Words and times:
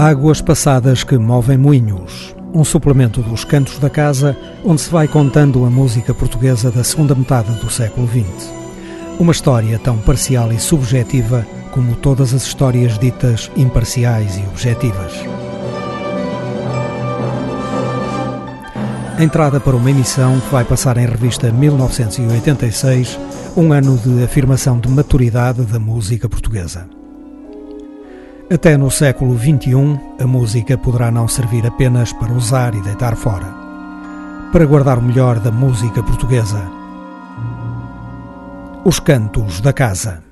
Águas 0.00 0.40
passadas 0.40 1.02
que 1.02 1.18
movem 1.18 1.58
moinhos. 1.58 2.32
Um 2.54 2.62
suplemento 2.62 3.20
dos 3.20 3.42
Cantos 3.42 3.80
da 3.80 3.90
Casa, 3.90 4.36
onde 4.64 4.80
se 4.80 4.90
vai 4.90 5.08
contando 5.08 5.64
a 5.64 5.70
música 5.70 6.14
portuguesa 6.14 6.70
da 6.70 6.84
segunda 6.84 7.16
metade 7.16 7.52
do 7.54 7.68
século 7.68 8.06
XX. 8.06 8.48
Uma 9.18 9.32
história 9.32 9.76
tão 9.80 9.98
parcial 9.98 10.52
e 10.52 10.60
subjetiva 10.60 11.44
como 11.72 11.96
todas 11.96 12.32
as 12.32 12.44
histórias 12.44 12.96
ditas 12.96 13.50
imparciais 13.56 14.38
e 14.38 14.42
objetivas. 14.42 15.14
Entrada 19.18 19.58
para 19.58 19.74
uma 19.74 19.90
emissão 19.90 20.38
que 20.38 20.52
vai 20.52 20.64
passar 20.64 20.96
em 20.96 21.06
revista 21.06 21.50
1986, 21.50 23.18
um 23.56 23.72
ano 23.72 23.98
de 23.98 24.22
afirmação 24.22 24.78
de 24.78 24.88
maturidade 24.88 25.62
da 25.62 25.80
música 25.80 26.28
portuguesa. 26.28 26.97
Até 28.50 28.78
no 28.78 28.90
século 28.90 29.38
XXI, 29.38 30.00
a 30.18 30.26
música 30.26 30.78
poderá 30.78 31.10
não 31.10 31.28
servir 31.28 31.66
apenas 31.66 32.14
para 32.14 32.32
usar 32.32 32.74
e 32.74 32.80
deitar 32.80 33.14
fora. 33.14 33.54
Para 34.50 34.64
guardar 34.64 34.98
o 34.98 35.02
melhor 35.02 35.38
da 35.38 35.52
música 35.52 36.02
portuguesa. 36.02 36.62
Os 38.86 38.98
Cantos 39.00 39.60
da 39.60 39.74
Casa. 39.74 40.27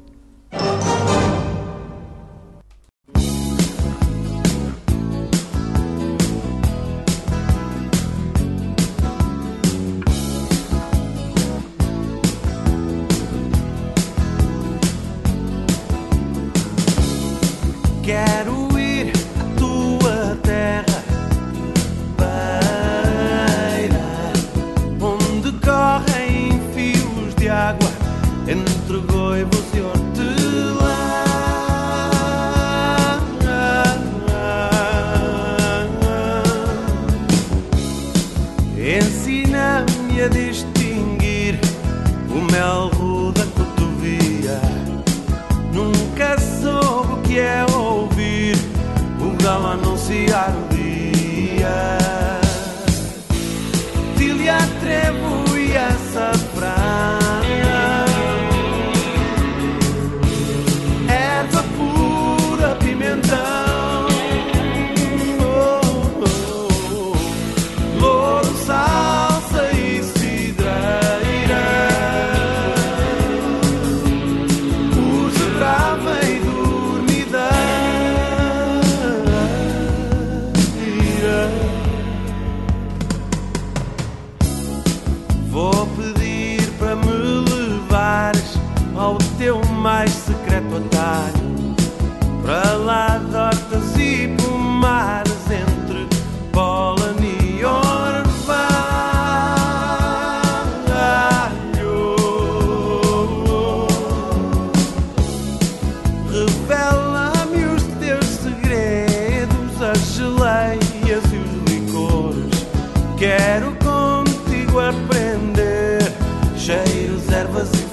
lovers. 117.56 117.85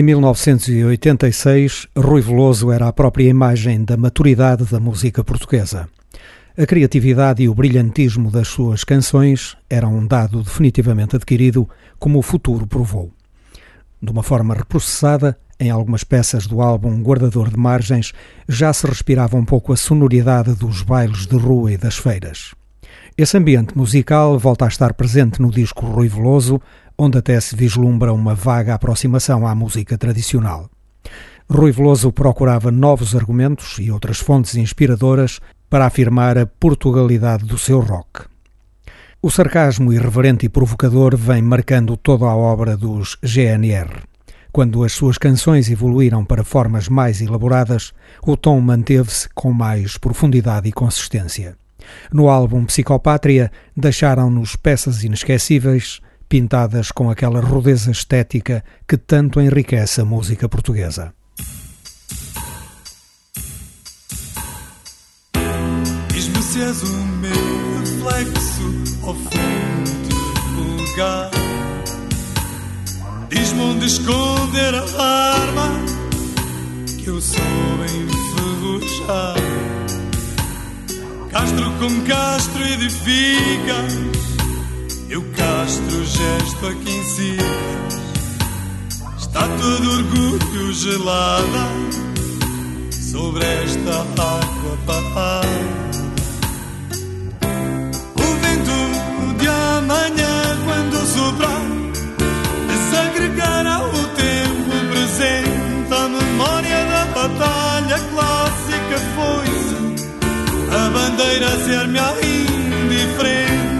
Em 0.00 0.02
1986, 0.02 1.86
Rui 1.94 2.22
Veloso 2.22 2.72
era 2.72 2.88
a 2.88 2.92
própria 2.92 3.28
imagem 3.28 3.84
da 3.84 3.98
maturidade 3.98 4.64
da 4.64 4.80
música 4.80 5.22
portuguesa. 5.22 5.90
A 6.56 6.64
criatividade 6.64 7.42
e 7.42 7.50
o 7.50 7.54
brilhantismo 7.54 8.30
das 8.30 8.48
suas 8.48 8.82
canções 8.82 9.58
eram 9.68 9.94
um 9.94 10.06
dado 10.06 10.42
definitivamente 10.42 11.16
adquirido, 11.16 11.68
como 11.98 12.18
o 12.18 12.22
futuro 12.22 12.66
provou. 12.66 13.12
De 14.00 14.10
uma 14.10 14.22
forma 14.22 14.54
reprocessada, 14.54 15.38
em 15.60 15.68
algumas 15.68 16.02
peças 16.02 16.46
do 16.46 16.62
álbum 16.62 17.02
Guardador 17.02 17.50
de 17.50 17.58
Margens, 17.58 18.14
já 18.48 18.72
se 18.72 18.86
respirava 18.86 19.36
um 19.36 19.44
pouco 19.44 19.70
a 19.70 19.76
sonoridade 19.76 20.54
dos 20.54 20.80
bailes 20.80 21.26
de 21.26 21.36
rua 21.36 21.72
e 21.72 21.76
das 21.76 21.98
feiras. 21.98 22.54
Esse 23.16 23.36
ambiente 23.36 23.76
musical 23.76 24.38
volta 24.38 24.64
a 24.64 24.68
estar 24.68 24.94
presente 24.94 25.42
no 25.42 25.50
disco 25.50 25.84
Rui 25.84 26.08
Veloso, 26.08 26.60
onde 26.96 27.18
até 27.18 27.38
se 27.40 27.56
vislumbra 27.56 28.12
uma 28.12 28.34
vaga 28.34 28.74
aproximação 28.74 29.46
à 29.46 29.54
música 29.54 29.98
tradicional. 29.98 30.70
Rui 31.48 31.72
Veloso 31.72 32.12
procurava 32.12 32.70
novos 32.70 33.14
argumentos 33.16 33.78
e 33.78 33.90
outras 33.90 34.20
fontes 34.20 34.54
inspiradoras 34.54 35.40
para 35.68 35.86
afirmar 35.86 36.38
a 36.38 36.46
portugalidade 36.46 37.44
do 37.44 37.58
seu 37.58 37.80
rock. 37.80 38.28
O 39.20 39.30
sarcasmo 39.30 39.92
irreverente 39.92 40.46
e 40.46 40.48
provocador 40.48 41.16
vem 41.16 41.42
marcando 41.42 41.96
toda 41.96 42.24
a 42.24 42.34
obra 42.34 42.76
dos 42.76 43.18
GNR. 43.22 44.02
Quando 44.52 44.82
as 44.82 44.92
suas 44.92 45.18
canções 45.18 45.70
evoluíram 45.70 46.24
para 46.24 46.42
formas 46.42 46.88
mais 46.88 47.20
elaboradas, 47.20 47.92
o 48.26 48.36
tom 48.36 48.60
manteve-se 48.60 49.28
com 49.34 49.52
mais 49.52 49.98
profundidade 49.98 50.68
e 50.68 50.72
consistência. 50.72 51.56
No 52.12 52.28
álbum 52.28 52.64
Psicopátria, 52.64 53.50
deixaram-nos 53.76 54.56
peças 54.56 55.04
inesquecíveis 55.04 56.00
pintadas 56.30 56.92
com 56.92 57.10
aquela 57.10 57.40
rudeza 57.40 57.90
estética 57.90 58.64
que 58.86 58.96
tanto 58.96 59.40
enriquece 59.40 60.00
a 60.00 60.04
música 60.04 60.48
portuguesa. 60.48 61.12
Diz-me 66.12 66.42
se 66.42 66.62
és 66.62 66.82
o 66.84 66.96
meu 67.22 67.80
reflexo 67.80 68.62
ou 69.02 69.14
fonte 69.14 70.14
vulgar. 70.54 71.30
Diz-me 73.28 73.60
onde 73.60 73.86
esconder 73.86 74.74
a 74.74 75.34
arma 75.34 75.68
que 76.96 77.08
eu 77.08 77.20
sou 77.20 77.40
enferrujar. 77.84 79.49
Castro 81.32 81.70
com 81.78 82.00
castro 82.02 82.62
edificas 82.64 84.20
eu 85.08 85.24
castro 85.36 86.04
gesto 86.04 86.66
aqui 86.68 86.90
em 86.90 87.04
cima 87.04 87.42
Está 89.18 89.40
todo 89.40 89.90
orgulho 89.90 90.72
gelada 90.72 91.68
Sobre 92.92 93.44
esta 93.44 94.00
água 94.00 94.78
parada 94.86 95.48
O 98.14 98.34
vento 98.40 99.38
de 99.40 99.48
amanhã 99.48 100.58
quando 100.64 101.06
soprar 101.06 101.62
Desagregará 102.68 103.82
o 103.84 103.90
tempo 104.14 104.70
presente 104.92 105.92
A 105.92 106.08
memória 106.08 106.84
da 106.86 107.04
batalha 107.06 107.98
clássica 107.98 108.98
foi 109.16 109.59
bandeira 110.92 111.50
ser-me 111.64 111.98
indiferente 111.98 113.70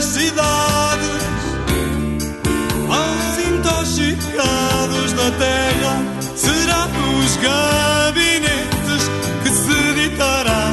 as 0.00 0.06
cidades 0.06 1.22
aos 2.88 3.38
intoxicados 3.46 5.12
da 5.12 5.30
terra 5.32 6.02
serão 6.34 6.88
os 7.18 7.36
gabinetes 7.36 9.02
que 9.42 9.50
se 9.50 10.08
ditará 10.08 10.70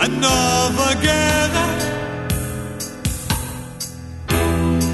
a 0.00 0.08
nova 0.08 0.94
guerra. 0.94 1.66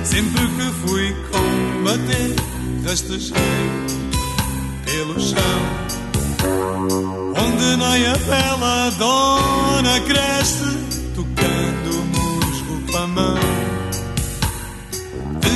Sempre 0.03 0.49
que 0.49 0.89
fui 0.89 1.15
combater, 1.31 2.35
rastejei 2.85 3.37
pelo 4.85 5.21
chão. 5.21 6.02
Onde 7.37 7.77
nem 7.77 8.07
a 8.07 8.17
bela 8.17 8.91
dona 8.99 10.01
cresce, 10.01 10.79
tocando 11.15 12.05
musgo 12.13 12.93
para 12.93 13.07
mão 13.07 13.73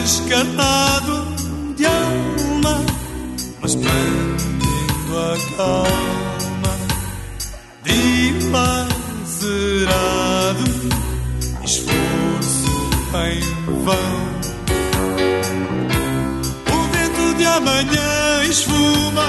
descarnado 0.06 1.26
de 1.76 1.84
alma, 1.84 2.84
mas 3.60 3.74
mantendo 3.74 5.18
a 5.18 5.36
calma, 5.56 6.74
dilacerado, 7.82 8.76
esforço 11.64 12.74
em 13.26 13.40
vão. 13.82 14.16
O 16.72 16.76
vento 16.92 17.26
de 17.36 17.44
amanhã 17.44 18.44
esfuma 18.48 19.28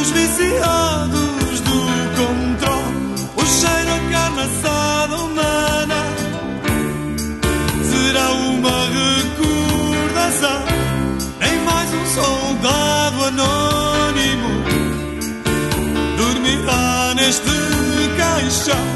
os 0.00 0.10
viciados 0.10 1.60
do 1.60 1.78
controle, 2.16 2.96
o 3.36 3.46
cheiro 3.46 3.90
a 3.92 4.00
carne 4.10 4.40
assada 4.40 5.16
humana 5.16 6.00
será 7.82 8.32
uma 8.32 8.76
recordação. 8.98 10.62
Nem 11.40 11.56
mais 11.64 11.90
um 11.94 12.06
soldado 12.14 13.24
anônimo 13.24 14.48
dormirá 16.16 17.14
neste 17.14 17.50
caixão, 18.16 18.86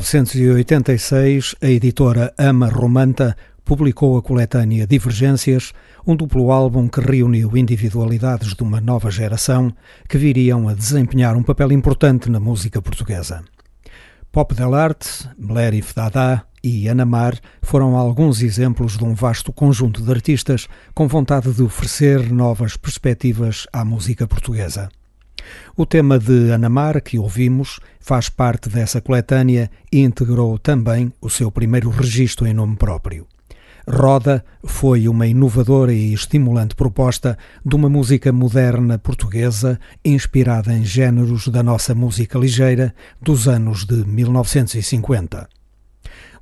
1986, 0.00 1.56
a 1.62 1.66
editora 1.66 2.34
Ama 2.36 2.68
Romanta 2.68 3.36
publicou 3.64 4.16
a 4.16 4.22
coletânea 4.22 4.86
Divergências, 4.86 5.72
um 6.06 6.14
duplo 6.14 6.52
álbum 6.52 6.86
que 6.86 7.00
reuniu 7.00 7.56
individualidades 7.56 8.54
de 8.54 8.62
uma 8.62 8.80
nova 8.80 9.10
geração 9.10 9.72
que 10.08 10.18
viriam 10.18 10.68
a 10.68 10.74
desempenhar 10.74 11.36
um 11.36 11.42
papel 11.42 11.72
importante 11.72 12.30
na 12.30 12.38
música 12.38 12.80
portuguesa. 12.82 13.42
Pop 14.30 14.54
del 14.54 14.74
Arte, 14.74 15.28
Mlerif 15.38 15.94
Dada 15.94 16.44
e 16.62 16.88
Anamar 16.88 17.38
foram 17.62 17.96
alguns 17.96 18.42
exemplos 18.42 18.98
de 18.98 19.04
um 19.04 19.14
vasto 19.14 19.52
conjunto 19.52 20.02
de 20.02 20.10
artistas 20.10 20.68
com 20.94 21.08
vontade 21.08 21.52
de 21.52 21.62
oferecer 21.62 22.30
novas 22.30 22.76
perspectivas 22.76 23.66
à 23.72 23.84
música 23.84 24.26
portuguesa. 24.26 24.90
O 25.76 25.84
tema 25.84 26.18
de 26.18 26.52
Anamar, 26.52 27.02
que 27.02 27.18
ouvimos, 27.18 27.80
faz 28.00 28.28
parte 28.28 28.68
dessa 28.68 29.00
coletânea 29.00 29.70
e 29.92 30.00
integrou 30.00 30.58
também 30.58 31.12
o 31.20 31.28
seu 31.28 31.50
primeiro 31.50 31.90
registro 31.90 32.46
em 32.46 32.54
nome 32.54 32.76
próprio. 32.76 33.26
Roda 33.88 34.44
foi 34.64 35.06
uma 35.06 35.28
inovadora 35.28 35.92
e 35.92 36.12
estimulante 36.12 36.74
proposta 36.74 37.38
de 37.64 37.76
uma 37.76 37.88
música 37.88 38.32
moderna 38.32 38.98
portuguesa 38.98 39.78
inspirada 40.04 40.72
em 40.72 40.84
géneros 40.84 41.46
da 41.46 41.62
nossa 41.62 41.94
música 41.94 42.36
ligeira 42.36 42.92
dos 43.22 43.46
anos 43.46 43.84
de 43.84 44.04
1950. 44.04 45.55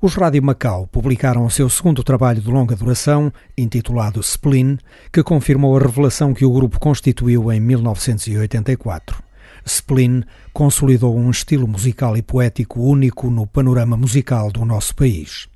Os 0.04 0.16
Rádio 0.16 0.42
Macau 0.42 0.86
publicaram 0.86 1.46
o 1.46 1.50
seu 1.50 1.66
segundo 1.70 2.04
trabalho 2.04 2.38
de 2.38 2.50
longa 2.50 2.76
duração, 2.76 3.32
intitulado 3.56 4.20
Spleen, 4.20 4.76
que 5.10 5.22
confirmou 5.22 5.74
a 5.74 5.80
revelação 5.80 6.34
que 6.34 6.44
o 6.44 6.52
grupo 6.52 6.78
constituiu 6.78 7.50
em 7.50 7.58
1984. 7.58 9.22
Spleen 9.64 10.22
consolidou 10.52 11.16
um 11.16 11.30
estilo 11.30 11.66
musical 11.66 12.18
e 12.18 12.22
poético 12.22 12.82
único 12.82 13.30
no 13.30 13.46
panorama 13.46 13.96
musical 13.96 14.52
do 14.52 14.62
nosso 14.66 14.94
país. 14.94 15.48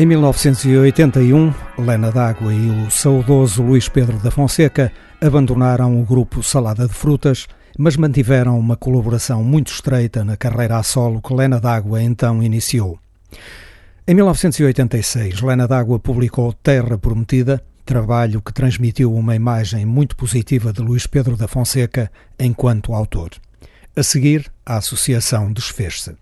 Em 0.00 0.06
1981, 0.06 1.52
Lena 1.76 2.10
D'Água 2.10 2.54
e 2.54 2.70
o 2.70 2.90
saudoso 2.90 3.62
Luís 3.62 3.86
Pedro 3.86 4.18
da 4.18 4.30
Fonseca 4.30 4.90
abandonaram 5.20 6.00
o 6.00 6.06
grupo 6.06 6.42
Salada 6.42 6.88
de 6.88 6.94
Frutas, 6.94 7.46
mas 7.78 7.98
mantiveram 7.98 8.58
uma 8.58 8.78
colaboração 8.78 9.44
muito 9.44 9.70
estreita 9.70 10.24
na 10.24 10.38
carreira 10.38 10.78
a 10.78 10.82
solo 10.82 11.20
que 11.20 11.34
Lena 11.34 11.60
D'Água 11.60 12.02
então 12.02 12.42
iniciou. 12.42 12.98
Em 14.08 14.14
1986, 14.14 15.42
Lena 15.42 15.68
D'Água 15.68 16.00
publicou 16.00 16.54
Terra 16.54 16.96
Prometida, 16.96 17.62
trabalho 17.84 18.40
que 18.40 18.54
transmitiu 18.54 19.12
uma 19.12 19.36
imagem 19.36 19.84
muito 19.84 20.16
positiva 20.16 20.72
de 20.72 20.80
Luís 20.80 21.06
Pedro 21.06 21.36
da 21.36 21.46
Fonseca 21.46 22.10
enquanto 22.38 22.94
autor. 22.94 23.32
A 23.94 24.02
seguir, 24.02 24.50
a 24.64 24.78
associação 24.78 25.52
desfez-se. 25.52 26.16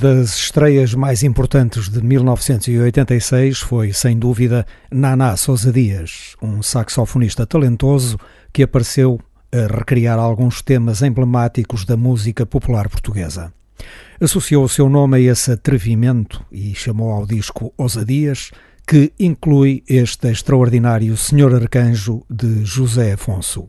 Das 0.00 0.34
estreias 0.34 0.94
mais 0.94 1.22
importantes 1.22 1.90
de 1.90 2.02
1986 2.02 3.58
foi, 3.58 3.92
sem 3.92 4.18
dúvida, 4.18 4.66
Naná 4.90 5.36
Sousa 5.36 5.70
Dias, 5.70 6.34
um 6.40 6.62
saxofonista 6.62 7.46
talentoso 7.46 8.18
que 8.50 8.62
apareceu 8.62 9.20
a 9.52 9.76
recriar 9.76 10.18
alguns 10.18 10.62
temas 10.62 11.02
emblemáticos 11.02 11.84
da 11.84 11.98
música 11.98 12.46
popular 12.46 12.88
portuguesa. 12.88 13.52
Associou 14.18 14.64
o 14.64 14.68
seu 14.68 14.88
nome 14.88 15.18
a 15.18 15.32
esse 15.32 15.52
atrevimento 15.52 16.42
e 16.50 16.74
chamou 16.74 17.12
ao 17.12 17.26
disco 17.26 17.72
Ousadias, 17.76 18.50
que 18.86 19.12
inclui 19.20 19.84
este 19.86 20.28
extraordinário 20.28 21.14
Senhor 21.16 21.54
Arcanjo 21.54 22.24
de 22.30 22.64
José 22.64 23.12
Afonso. 23.12 23.68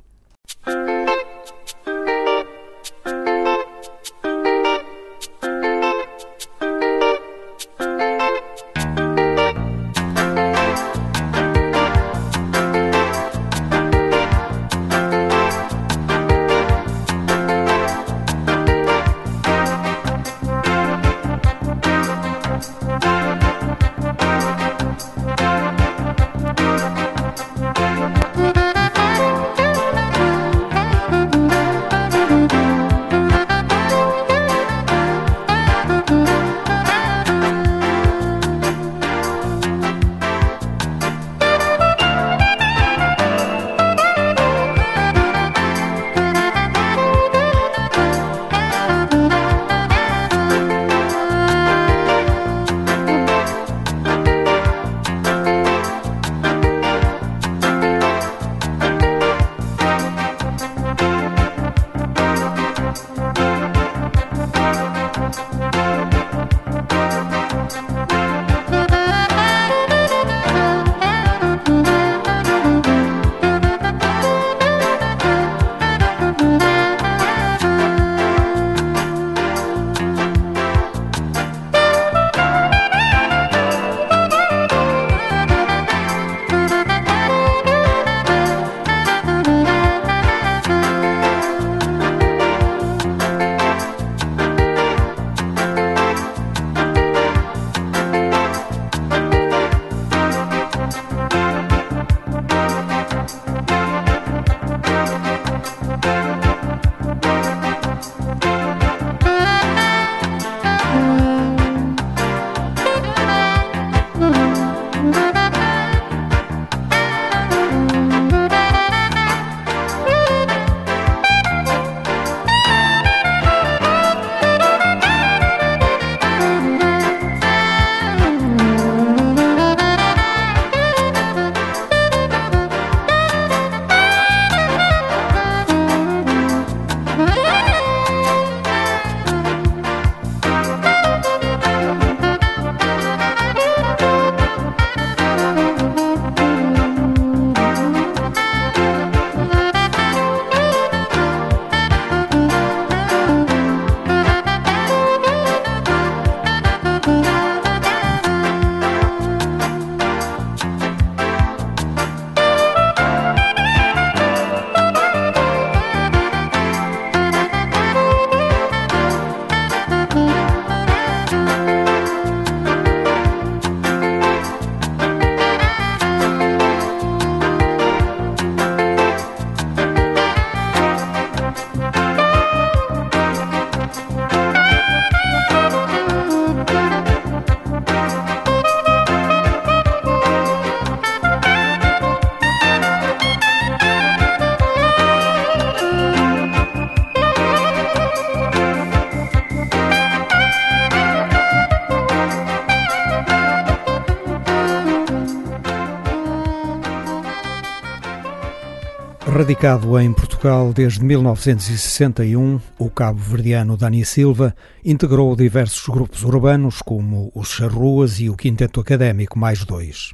Radicado 209.51 209.99
em 209.99 210.13
Portugal 210.13 210.71
desde 210.71 211.03
1961, 211.03 212.57
o 212.79 212.89
cabo-verdiano 212.89 213.75
Dani 213.75 214.05
Silva 214.05 214.55
integrou 214.83 215.35
diversos 215.35 215.85
grupos 215.89 216.23
urbanos, 216.23 216.81
como 216.81 217.29
os 217.35 217.49
Charruas 217.49 218.21
e 218.21 218.29
o 218.29 218.37
Quinteto 218.37 218.79
Académico 218.79 219.37
Mais 219.37 219.65
Dois. 219.65 220.13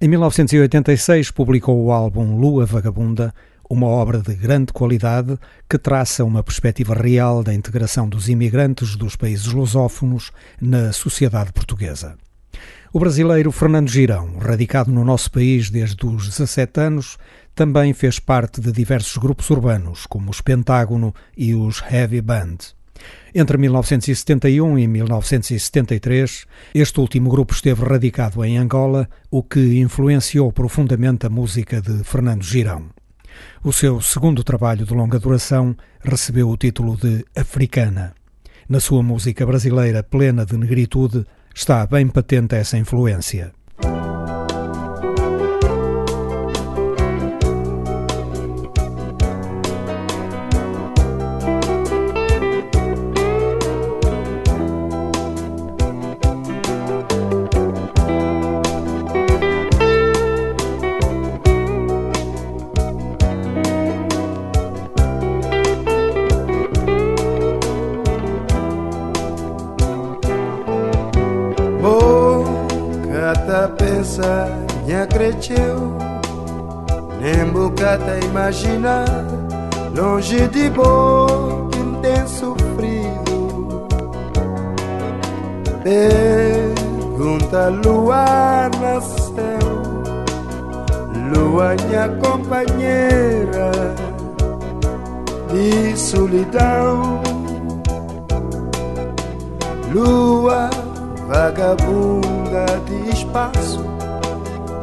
Em 0.00 0.08
1986 0.08 1.30
publicou 1.30 1.84
o 1.84 1.92
álbum 1.92 2.36
Lua 2.36 2.66
Vagabunda, 2.66 3.32
uma 3.70 3.86
obra 3.86 4.18
de 4.18 4.34
grande 4.34 4.72
qualidade 4.72 5.38
que 5.70 5.78
traça 5.78 6.24
uma 6.24 6.42
perspectiva 6.42 6.94
real 6.94 7.44
da 7.44 7.54
integração 7.54 8.08
dos 8.08 8.28
imigrantes 8.28 8.96
dos 8.96 9.14
países 9.14 9.52
lusófonos 9.52 10.32
na 10.60 10.92
sociedade 10.92 11.52
portuguesa. 11.52 12.16
O 12.94 13.00
brasileiro 13.00 13.50
Fernando 13.50 13.90
Girão, 13.90 14.38
radicado 14.38 14.92
no 14.92 15.04
nosso 15.04 15.28
país 15.28 15.68
desde 15.68 16.06
os 16.06 16.28
17 16.28 16.80
anos, 16.80 17.18
também 17.52 17.92
fez 17.92 18.20
parte 18.20 18.60
de 18.60 18.70
diversos 18.70 19.16
grupos 19.16 19.50
urbanos, 19.50 20.06
como 20.06 20.30
os 20.30 20.40
Pentágono 20.40 21.12
e 21.36 21.56
os 21.56 21.82
Heavy 21.90 22.20
Band. 22.20 22.58
Entre 23.34 23.58
1971 23.58 24.78
e 24.78 24.86
1973, 24.86 26.46
este 26.72 27.00
último 27.00 27.30
grupo 27.30 27.52
esteve 27.52 27.84
radicado 27.84 28.44
em 28.44 28.58
Angola, 28.58 29.08
o 29.28 29.42
que 29.42 29.80
influenciou 29.80 30.52
profundamente 30.52 31.26
a 31.26 31.28
música 31.28 31.82
de 31.82 32.04
Fernando 32.04 32.44
Girão. 32.44 32.90
O 33.64 33.72
seu 33.72 34.00
segundo 34.00 34.44
trabalho 34.44 34.86
de 34.86 34.94
longa 34.94 35.18
duração 35.18 35.76
recebeu 36.00 36.48
o 36.48 36.56
título 36.56 36.96
de 36.96 37.24
Africana. 37.34 38.14
Na 38.68 38.78
sua 38.78 39.02
música 39.02 39.44
brasileira 39.44 40.04
plena 40.04 40.46
de 40.46 40.56
negritude 40.56 41.26
está 41.54 41.86
bem 41.86 42.08
patente 42.08 42.56
essa 42.56 42.76
influência. 42.76 43.52
Longe 80.24 80.48
de 80.48 80.70
bom 80.70 81.68
que 81.68 81.78
tem 82.00 82.26
sofrido 82.26 83.86
Pergunta 85.82 87.68
lua 87.68 88.70
na 88.80 89.02
céu. 89.02 89.82
Lua 91.30 91.76
minha 91.86 92.08
companheira. 92.22 93.70
De 95.52 95.94
solidão. 95.94 97.20
Lua 99.92 100.70
vagabunda 101.28 102.64
de 102.86 103.10
espaço. 103.10 103.84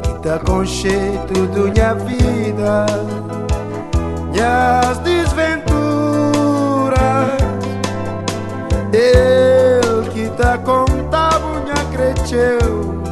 Que 0.03 0.13
tá 0.21 0.37
com 0.37 0.63
jeito 0.63 1.47
de 1.47 1.71
minha 1.71 1.95
vida, 1.95 2.85
minhas 4.41 4.97
desventuras. 4.99 5.71
Ele 8.91 10.09
que 10.09 10.29
tá 10.35 10.57
contando 10.57 11.61
minha 11.63 11.85
cresceu, 11.91 13.03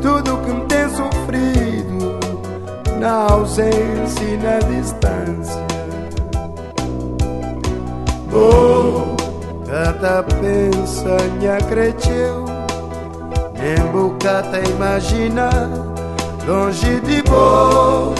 tudo 0.00 0.38
que 0.38 0.52
tem 0.66 0.88
sofrido 0.88 2.18
na 2.98 3.32
ausência 3.32 4.24
e 4.24 4.36
na 4.36 4.58
distância. 4.60 5.60
Oh, 8.32 9.16
Cata 9.66 10.24
pensa 10.40 11.16
nha 11.40 11.58
cresceu 11.68 12.44
Nem 13.58 13.84
bocata 13.90 14.60
imagina 14.60 15.50
Longe 16.46 17.00
de 17.00 17.22
bom 17.22 18.14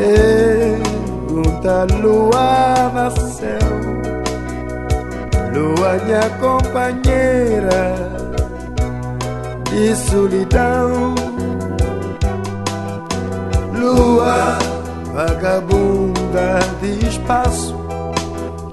Pergunta 0.00 1.86
lua 2.00 2.90
na 2.94 3.10
céu. 3.10 3.68
Lua 5.52 5.98
minha 6.06 6.30
companheira 6.40 7.82
De 9.68 9.94
solidão. 9.94 11.14
Lua 13.74 14.58
vagabunda 15.12 16.60
de 16.80 17.06
espaço 17.06 17.76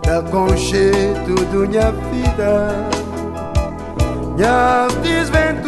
da 0.06 0.22
concheito 0.32 1.36
de 1.52 1.58
minha 1.68 1.92
vida. 1.92 2.88
Minhas 4.38 4.94
desventuras 5.04 5.68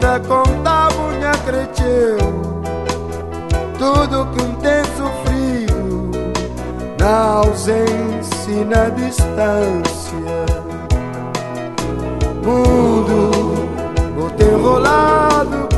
que 0.00 0.06
tá 0.06 0.18
contando 0.20 1.16
minha 1.16 1.32
cresceu. 1.44 2.18
Tudo 3.78 4.26
que 4.32 4.42
me 4.42 4.56
tem 4.56 4.84
sofrido 4.96 6.10
na 6.98 7.34
ausência 7.44 8.50
e 8.50 8.64
na 8.64 8.88
distância. 8.88 10.46
Mundo 12.42 13.30
vou 14.16 14.30
ter 14.30 14.54
rolado 14.54 15.70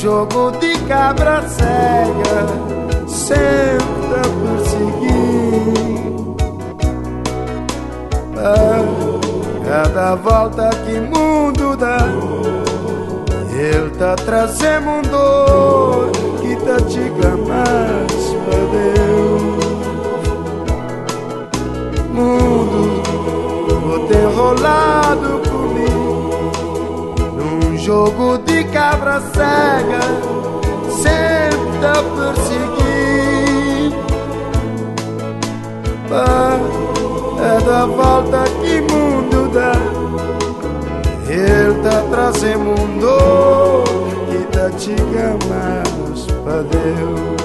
jogo 0.00 0.52
de 0.52 0.78
cabra 0.86 1.42
cega 1.48 2.46
sempre 3.08 4.14
a 4.14 4.28
perseguir. 4.44 5.48
A 8.36 9.07
cada 9.68 10.14
volta 10.14 10.70
que 10.84 10.98
mundo 10.98 11.76
dá, 11.76 11.98
ele 13.52 13.90
tá 13.90 14.16
trazendo 14.16 14.88
um 14.88 15.02
dor 15.02 16.10
que 16.40 16.56
tá 16.56 16.76
diga 16.88 17.36
mais 17.46 18.34
pra 18.44 18.58
Deus. 18.72 19.58
Mundo, 22.12 23.02
vou 23.86 23.98
ter 24.06 24.24
rolado 24.34 25.48
jogo 27.88 28.36
de 28.44 28.64
cabra 28.64 29.18
cega 29.18 30.00
sempre 30.90 31.86
a 31.86 32.02
perseguir. 32.16 33.94
É 37.40 37.60
da 37.64 37.86
volta 37.86 38.44
que 38.60 38.80
mundo 38.82 38.97
ele 41.38 41.82
tá 41.82 42.02
trazendo 42.10 42.70
um 42.70 42.98
dor 42.98 43.84
que 44.30 44.44
tá 44.56 44.70
te 44.70 44.94
mais 45.48 46.26
pra 46.42 46.62
Deus. 46.62 47.37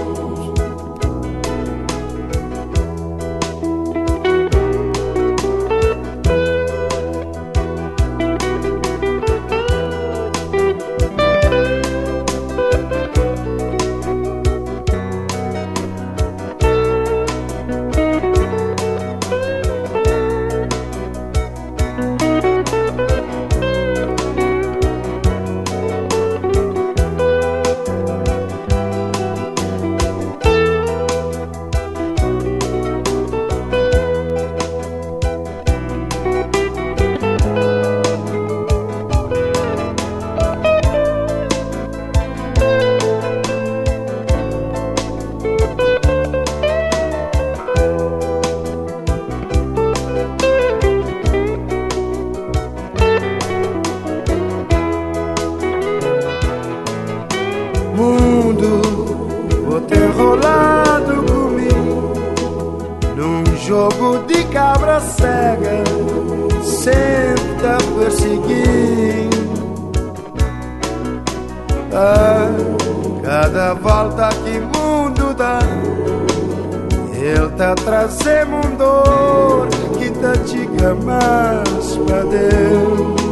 trazem 77.76 78.46
um 78.46 78.76
dor 78.76 79.68
que 79.98 80.10
te 80.10 80.38
diga 80.52 80.96
mais 80.96 81.98
para 82.06 82.24
Deus. 82.24 83.24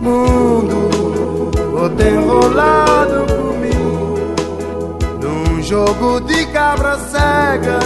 Mundo, 0.00 0.90
vou 1.72 1.88
te 1.90 2.08
enrolado 2.08 3.26
comigo 3.34 4.18
num 5.22 5.62
jogo 5.62 6.20
de 6.20 6.46
cabra 6.46 6.98
cega, 6.98 7.78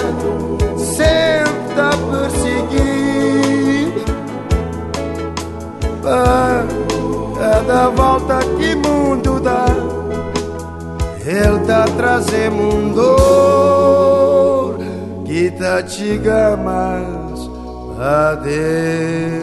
sempre 0.76 1.80
a 1.80 1.90
perseguir. 2.10 3.92
Ah, 6.04 6.64
é 6.66 6.98
para 7.34 7.60
cada 7.60 7.88
volta 7.90 8.38
que 8.58 8.74
mundo 8.74 9.38
dá 9.40 9.87
el 11.28 11.60
trazendo 11.94 12.62
um 12.62 12.92
dor 12.94 14.78
que 15.26 15.50
tá 15.50 15.82
te 15.82 16.16
gamas 16.16 17.50
adeus. 18.00 19.37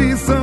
justiça 0.00 0.39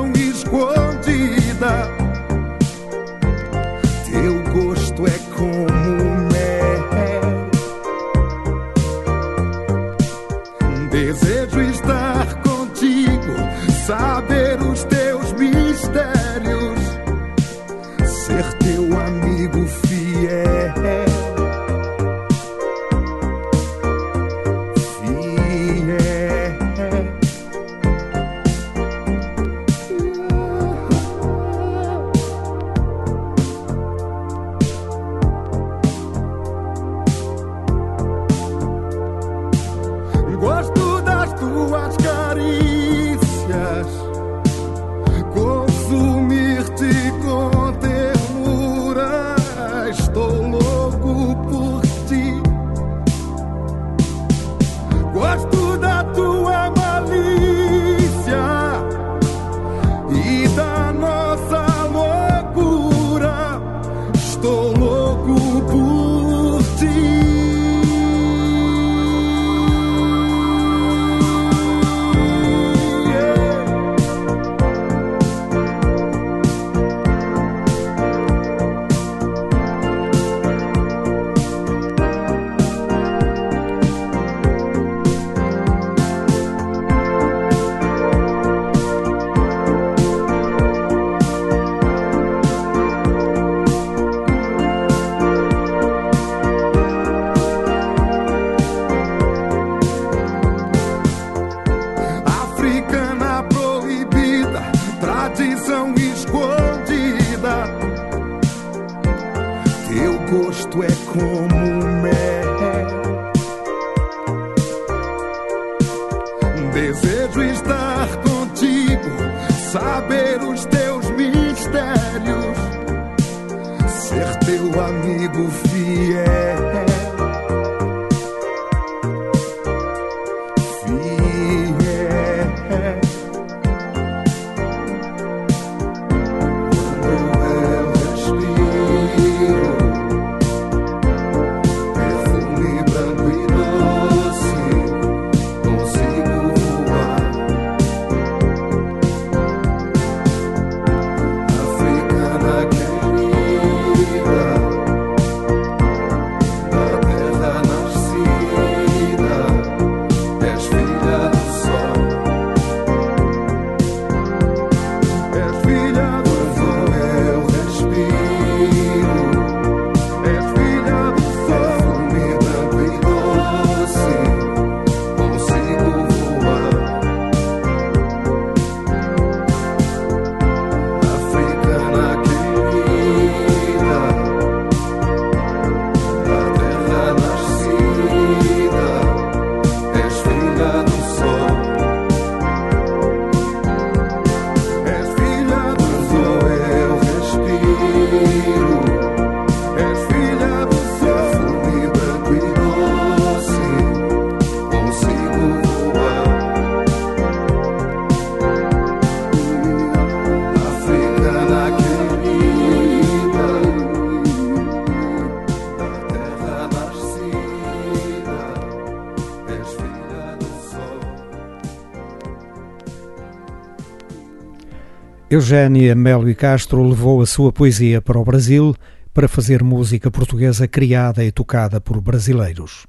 Eugénia 225.30 225.94
Melo 225.94 226.30
e 226.30 226.34
Castro 226.34 226.82
levou 226.82 227.22
a 227.22 227.26
sua 227.26 227.52
poesia 227.52 228.02
para 228.02 228.18
o 228.18 228.24
Brasil 228.24 228.74
para 229.14 229.28
fazer 229.28 229.62
música 229.62 230.10
portuguesa 230.10 230.70
criada 230.70 231.22
e 231.22 231.34
tocada 231.34 231.82
por 231.82 232.00
brasileiros. 232.00 232.88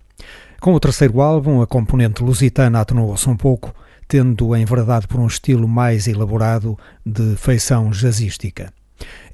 Com 0.60 0.72
o 0.72 0.78
terceiro 0.78 1.20
álbum, 1.20 1.60
a 1.60 1.66
componente 1.66 2.22
lusitana 2.22 2.80
atenuou-se 2.80 3.28
um 3.28 3.36
pouco, 3.36 3.74
tendo 4.06 4.54
enverdado 4.54 5.08
por 5.08 5.18
um 5.18 5.26
estilo 5.26 5.66
mais 5.66 6.06
elaborado 6.06 6.78
de 7.04 7.34
feição 7.34 7.90
jazzística. 7.90 8.72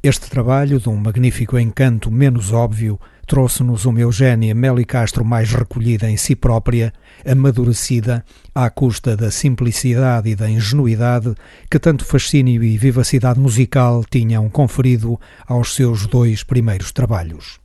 Este 0.03 0.31
trabalho, 0.31 0.81
de 0.81 0.89
um 0.89 0.97
magnífico 0.97 1.59
encanto 1.59 2.11
menos 2.11 2.55
óbvio, 2.55 2.99
trouxe-nos 3.27 3.85
uma 3.85 4.01
Eugénia 4.01 4.55
Meli 4.55 4.85
Castro 4.85 5.25
mais 5.25 5.51
recolhida 5.53 6.11
em 6.11 6.16
si 6.16 6.37
própria, 6.37 6.93
amadurecida, 7.27 8.25
à 8.55 8.68
custa 8.70 9.16
da 9.16 9.31
simplicidade 9.31 10.31
e 10.31 10.37
da 10.37 10.49
ingenuidade 10.49 11.35
que 11.70 11.79
tanto 11.79 12.05
fascínio 12.05 12.62
e 12.62 12.77
vivacidade 12.77 13.41
musical 13.41 14.05
tinham 14.09 14.49
conferido 14.49 15.18
aos 15.47 15.75
seus 15.75 16.07
dois 16.07 16.43
primeiros 16.43 16.93
trabalhos. 16.93 17.64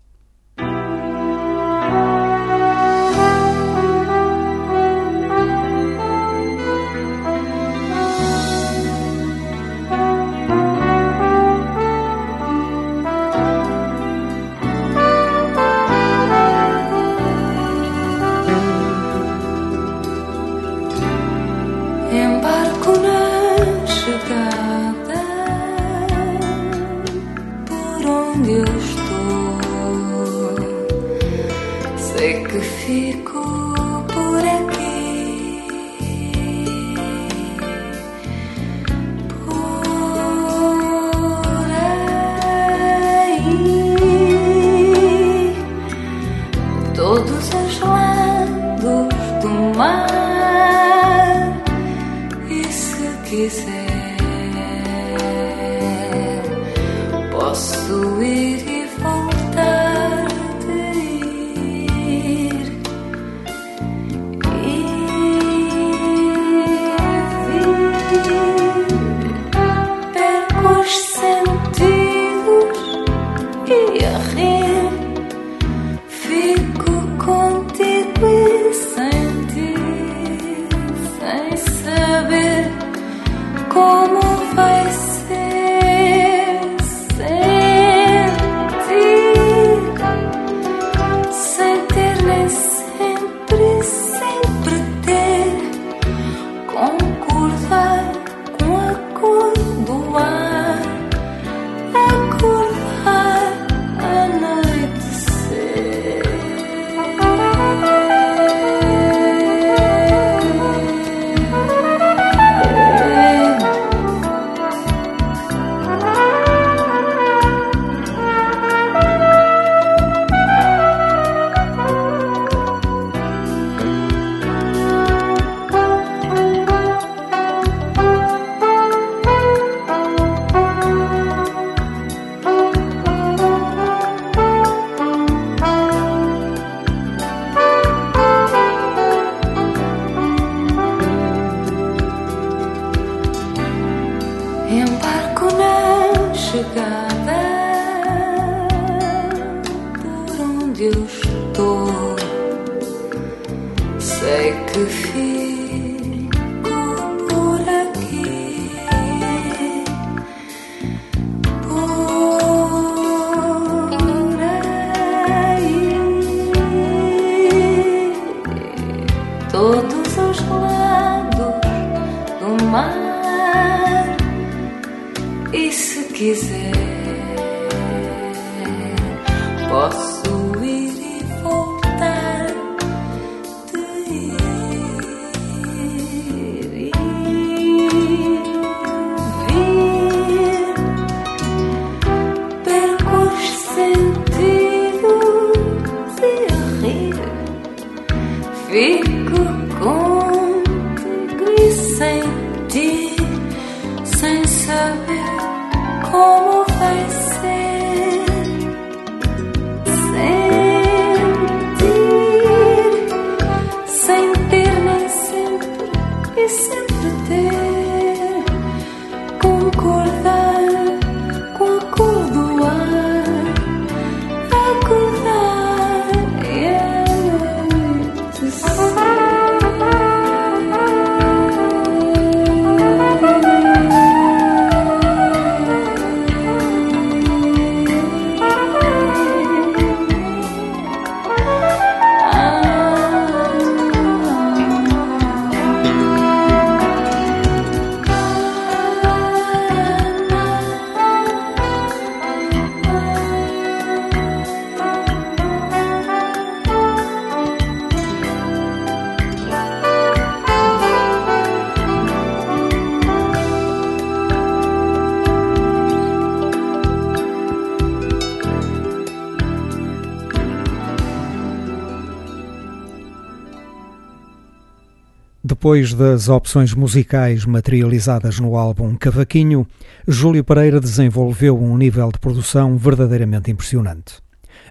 Depois 275.69 275.93
das 275.93 276.29
opções 276.29 276.73
musicais 276.73 277.45
materializadas 277.45 278.39
no 278.39 278.57
álbum 278.57 278.95
Cavaquinho, 278.95 279.67
Júlio 280.07 280.43
Pereira 280.43 280.79
desenvolveu 280.79 281.55
um 281.61 281.77
nível 281.77 282.11
de 282.11 282.17
produção 282.17 282.75
verdadeiramente 282.75 283.51
impressionante. 283.51 284.15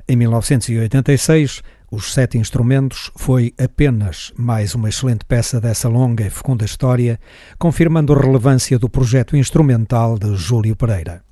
Em 0.08 0.16
1986, 0.16 1.62
Os 1.88 2.12
Sete 2.12 2.36
Instrumentos 2.36 3.12
foi 3.14 3.54
apenas 3.56 4.32
mais 4.36 4.74
uma 4.74 4.88
excelente 4.88 5.24
peça 5.24 5.60
dessa 5.60 5.88
longa 5.88 6.26
e 6.26 6.30
fecunda 6.30 6.64
história, 6.64 7.20
confirmando 7.60 8.12
a 8.12 8.20
relevância 8.20 8.76
do 8.76 8.88
projeto 8.88 9.36
instrumental 9.36 10.18
de 10.18 10.34
Júlio 10.34 10.74
Pereira. 10.74 11.27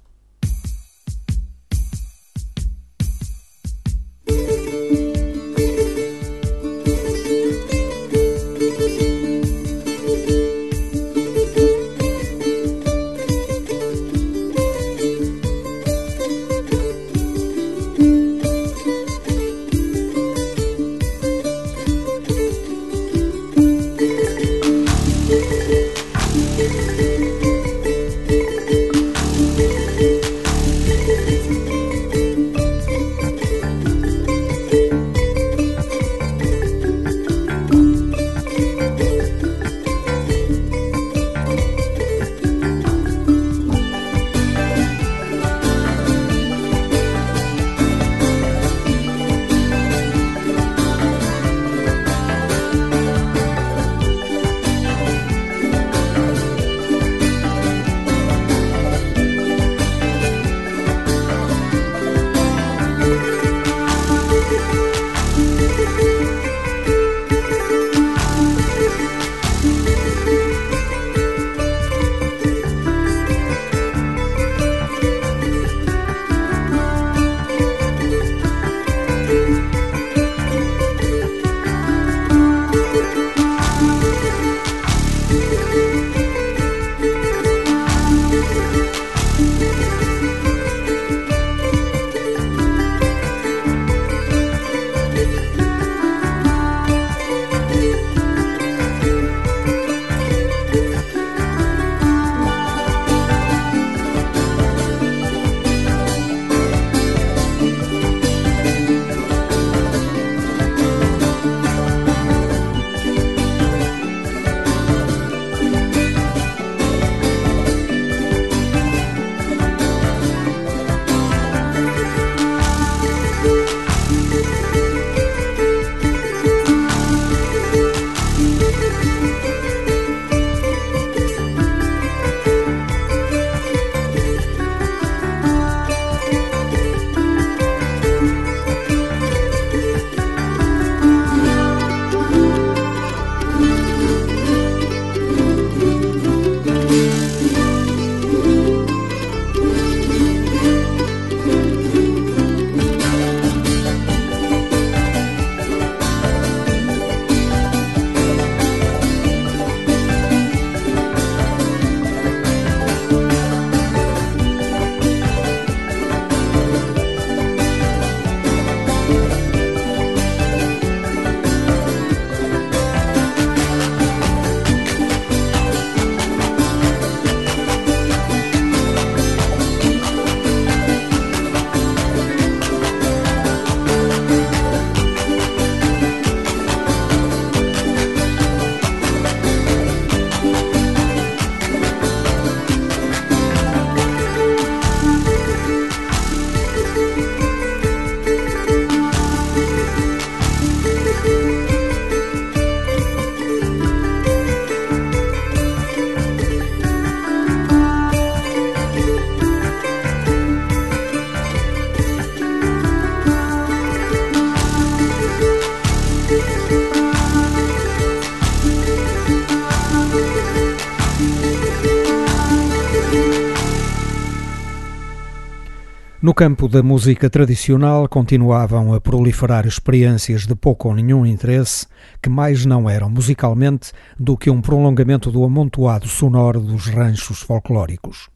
No 226.26 226.34
campo 226.34 226.66
da 226.66 226.82
música 226.82 227.30
tradicional 227.30 228.08
continuavam 228.08 228.92
a 228.92 229.00
proliferar 229.00 229.64
experiências 229.64 230.44
de 230.44 230.56
pouco 230.56 230.88
ou 230.88 230.94
nenhum 230.96 231.24
interesse, 231.24 231.86
que 232.20 232.28
mais 232.28 232.66
não 232.66 232.90
eram 232.90 233.08
musicalmente 233.08 233.92
do 234.18 234.36
que 234.36 234.50
um 234.50 234.60
prolongamento 234.60 235.30
do 235.30 235.44
amontoado 235.44 236.08
sonoro 236.08 236.58
dos 236.58 236.88
ranchos 236.88 237.42
folclóricos. 237.42 238.28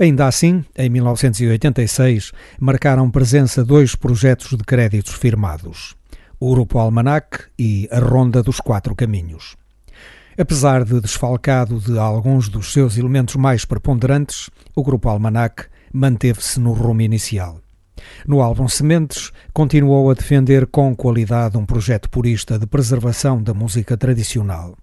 Ainda 0.00 0.26
assim, 0.26 0.64
em 0.74 0.88
1986, 0.88 2.32
marcaram 2.58 3.10
presença 3.10 3.62
dois 3.62 3.94
projetos 3.94 4.56
de 4.56 4.64
créditos 4.64 5.12
firmados: 5.12 5.94
o 6.40 6.54
Grupo 6.54 6.78
Almanac 6.78 7.44
e 7.58 7.86
a 7.92 7.98
Ronda 7.98 8.42
dos 8.42 8.58
Quatro 8.58 8.94
Caminhos. 8.94 9.54
Apesar 10.38 10.82
de 10.82 10.98
desfalcado 10.98 11.78
de 11.78 11.98
alguns 11.98 12.48
dos 12.48 12.72
seus 12.72 12.96
elementos 12.96 13.36
mais 13.36 13.66
preponderantes, 13.66 14.48
o 14.74 14.82
Grupo 14.82 15.10
Almanac 15.10 15.66
manteve-se 15.92 16.60
no 16.60 16.72
rumo 16.72 17.02
inicial. 17.02 17.60
No 18.26 18.40
álbum 18.40 18.68
Sementes, 18.68 19.32
continuou 19.52 20.10
a 20.10 20.14
defender 20.14 20.66
com 20.66 20.94
qualidade 20.94 21.56
um 21.56 21.66
projeto 21.66 22.08
purista 22.08 22.58
de 22.58 22.66
preservação 22.66 23.42
da 23.42 23.52
música 23.52 23.96
tradicional. 23.96 24.76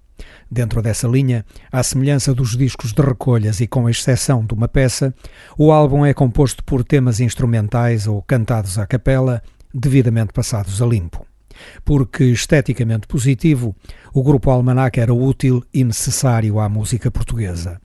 Dentro 0.50 0.82
dessa 0.82 1.08
linha, 1.08 1.46
à 1.72 1.84
semelhança 1.84 2.34
dos 2.34 2.56
discos 2.56 2.94
de 2.94 3.02
recolhas 3.02 3.60
e 3.60 3.68
com 3.68 3.90
exceção 3.90 4.46
de 4.46 4.54
uma 4.54 4.68
peça, 4.68 5.14
o 5.58 5.72
álbum 5.72 6.06
é 6.06 6.14
composto 6.14 6.64
por 6.64 6.84
temas 6.84 7.20
instrumentais 7.20 8.08
ou 8.08 8.22
cantados 8.22 8.78
à 8.78 8.86
capela, 8.86 9.42
devidamente 9.74 10.32
passados 10.32 10.82
a 10.82 10.86
limpo. 10.86 11.26
Porque 11.84 12.26
esteticamente 12.26 13.08
positivo, 13.08 13.76
o 14.14 14.24
grupo 14.24 14.50
Almanac 14.50 15.00
era 15.00 15.14
útil 15.14 15.64
e 15.74 15.84
necessário 15.84 16.60
à 16.60 16.70
música 16.70 17.10
portuguesa. 17.10 17.80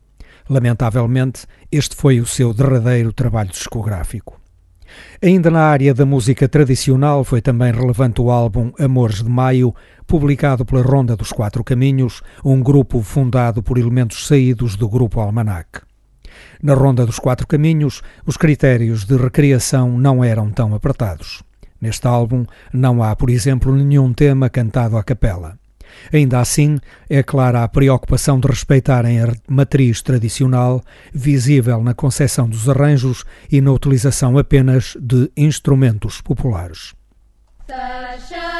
Lamentavelmente, 0.50 1.46
este 1.70 1.94
foi 1.94 2.20
o 2.20 2.26
seu 2.26 2.52
derradeiro 2.52 3.12
trabalho 3.12 3.50
discográfico. 3.50 4.40
Ainda 5.22 5.48
na 5.48 5.60
área 5.60 5.94
da 5.94 6.04
música 6.04 6.48
tradicional, 6.48 7.22
foi 7.22 7.40
também 7.40 7.70
relevante 7.70 8.20
o 8.20 8.32
álbum 8.32 8.72
Amores 8.76 9.22
de 9.22 9.30
Maio, 9.30 9.72
publicado 10.08 10.64
pela 10.64 10.82
Ronda 10.82 11.14
dos 11.14 11.30
Quatro 11.30 11.62
Caminhos, 11.62 12.20
um 12.44 12.60
grupo 12.60 13.00
fundado 13.00 13.62
por 13.62 13.78
elementos 13.78 14.26
saídos 14.26 14.74
do 14.74 14.88
grupo 14.88 15.20
Almanac. 15.20 15.82
Na 16.60 16.74
Ronda 16.74 17.06
dos 17.06 17.20
Quatro 17.20 17.46
Caminhos, 17.46 18.02
os 18.26 18.36
critérios 18.36 19.04
de 19.04 19.16
recriação 19.16 19.96
não 19.96 20.24
eram 20.24 20.50
tão 20.50 20.74
apertados. 20.74 21.44
Neste 21.80 22.08
álbum 22.08 22.44
não 22.72 23.04
há, 23.04 23.14
por 23.14 23.30
exemplo, 23.30 23.72
nenhum 23.72 24.12
tema 24.12 24.50
cantado 24.50 24.96
à 24.96 25.04
capela. 25.04 25.59
Ainda 26.12 26.40
assim, 26.40 26.78
é 27.08 27.22
clara 27.22 27.62
a 27.62 27.68
preocupação 27.68 28.38
de 28.38 28.48
respeitarem 28.48 29.20
a 29.20 29.32
matriz 29.48 30.02
tradicional, 30.02 30.82
visível 31.12 31.82
na 31.82 31.94
concepção 31.94 32.48
dos 32.48 32.68
arranjos 32.68 33.24
e 33.50 33.60
na 33.60 33.72
utilização 33.72 34.38
apenas 34.38 34.96
de 35.00 35.30
instrumentos 35.36 36.20
populares. 36.20 36.94
espalhar, 37.68 38.59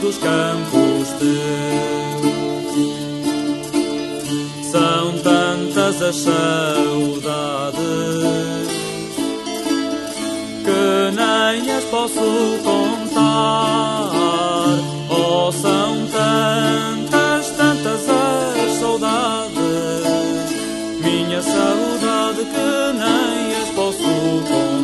dos 0.00 0.16
campos 0.18 1.08
teus. 1.18 2.00
São 4.70 5.18
tantas 5.18 6.02
as 6.02 6.16
saudades 6.16 7.80
que 10.64 11.10
nem 11.14 11.70
as 11.70 11.84
posso 11.84 12.58
contar. 12.64 14.10
Oh, 15.10 15.52
são 15.52 16.06
tantas, 16.06 17.50
tantas 17.50 18.08
as 18.08 18.72
saudades, 18.78 19.60
minha 21.02 21.42
saudade 21.42 22.44
que 22.44 22.92
nem 22.94 23.56
as 23.62 23.68
posso 23.74 24.02
contar. 24.48 24.79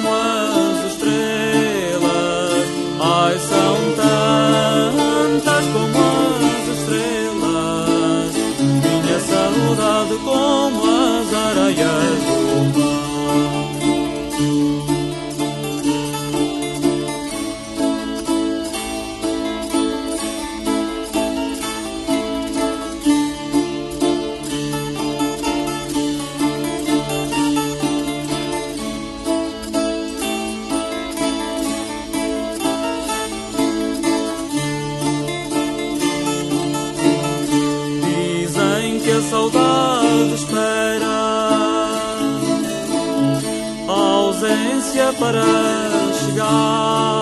Como 0.00 0.14
as 0.14 0.92
estrelas, 0.92 2.00
ai, 3.00 3.38
são 3.38 3.89
para 45.20 45.44
chegar. 46.14 47.19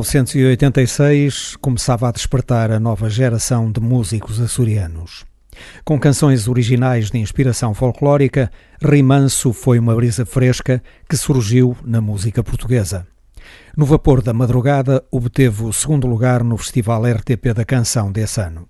1986 0.00 1.56
começava 1.56 2.08
a 2.08 2.12
despertar 2.12 2.70
a 2.70 2.80
nova 2.80 3.10
geração 3.10 3.70
de 3.70 3.80
músicos 3.80 4.40
açorianos. 4.40 5.24
Com 5.84 6.00
canções 6.00 6.48
originais 6.48 7.10
de 7.10 7.18
inspiração 7.18 7.74
folclórica, 7.74 8.50
Rimanso 8.82 9.52
foi 9.52 9.78
uma 9.78 9.94
brisa 9.94 10.24
fresca 10.24 10.82
que 11.08 11.16
surgiu 11.16 11.76
na 11.84 12.00
música 12.00 12.42
portuguesa. 12.42 13.06
No 13.76 13.84
Vapor 13.84 14.22
da 14.22 14.32
Madrugada, 14.32 15.04
obteve 15.10 15.64
o 15.64 15.72
segundo 15.72 16.06
lugar 16.06 16.42
no 16.42 16.56
Festival 16.56 17.02
RTP 17.04 17.52
da 17.54 17.64
Canção 17.64 18.10
desse 18.10 18.40
ano. 18.40 18.66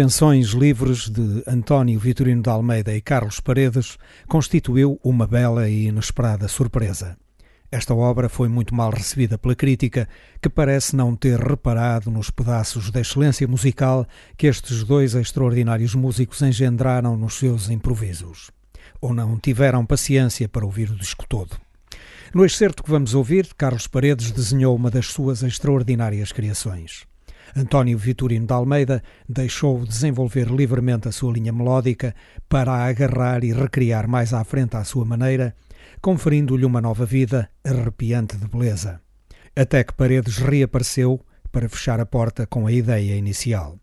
Invenções 0.00 0.52
Livres 0.52 1.10
de 1.10 1.44
António 1.46 2.00
Vitorino 2.00 2.40
de 2.40 2.48
Almeida 2.48 2.96
e 2.96 3.02
Carlos 3.02 3.38
Paredes 3.38 3.98
constituiu 4.26 4.98
uma 5.04 5.26
bela 5.26 5.68
e 5.68 5.88
inesperada 5.88 6.48
surpresa. 6.48 7.18
Esta 7.70 7.94
obra 7.94 8.26
foi 8.26 8.48
muito 8.48 8.74
mal 8.74 8.90
recebida 8.90 9.36
pela 9.36 9.54
crítica, 9.54 10.08
que 10.40 10.48
parece 10.48 10.96
não 10.96 11.14
ter 11.14 11.38
reparado 11.38 12.10
nos 12.10 12.30
pedaços 12.30 12.90
da 12.90 13.02
excelência 13.02 13.46
musical 13.46 14.06
que 14.38 14.46
estes 14.46 14.84
dois 14.84 15.14
extraordinários 15.14 15.94
músicos 15.94 16.40
engendraram 16.40 17.14
nos 17.14 17.34
seus 17.34 17.68
improvisos. 17.68 18.50
Ou 19.02 19.12
não 19.12 19.38
tiveram 19.38 19.84
paciência 19.84 20.48
para 20.48 20.64
ouvir 20.64 20.90
o 20.90 20.96
disco 20.96 21.26
todo. 21.28 21.58
No 22.34 22.42
excerto 22.46 22.82
que 22.82 22.90
vamos 22.90 23.12
ouvir, 23.12 23.50
Carlos 23.54 23.86
Paredes 23.86 24.30
desenhou 24.30 24.74
uma 24.74 24.90
das 24.90 25.08
suas 25.08 25.42
extraordinárias 25.42 26.32
criações. 26.32 27.09
António 27.56 27.98
Vitorino 27.98 28.46
de 28.46 28.52
Almeida 28.52 29.02
deixou 29.28 29.84
desenvolver 29.84 30.48
livremente 30.48 31.08
a 31.08 31.12
sua 31.12 31.32
linha 31.32 31.52
melódica 31.52 32.14
para 32.48 32.72
a 32.72 32.86
agarrar 32.86 33.44
e 33.44 33.52
recriar 33.52 34.06
mais 34.08 34.32
à 34.32 34.42
frente 34.44 34.76
à 34.76 34.84
sua 34.84 35.04
maneira, 35.04 35.54
conferindo-lhe 36.00 36.64
uma 36.64 36.80
nova 36.80 37.04
vida 37.04 37.48
arrepiante 37.64 38.36
de 38.36 38.46
beleza. 38.46 39.00
Até 39.56 39.82
que 39.82 39.94
Paredes 39.94 40.38
reapareceu 40.38 41.20
para 41.50 41.68
fechar 41.68 42.00
a 42.00 42.06
porta 42.06 42.46
com 42.46 42.66
a 42.66 42.72
ideia 42.72 43.16
inicial. 43.16 43.78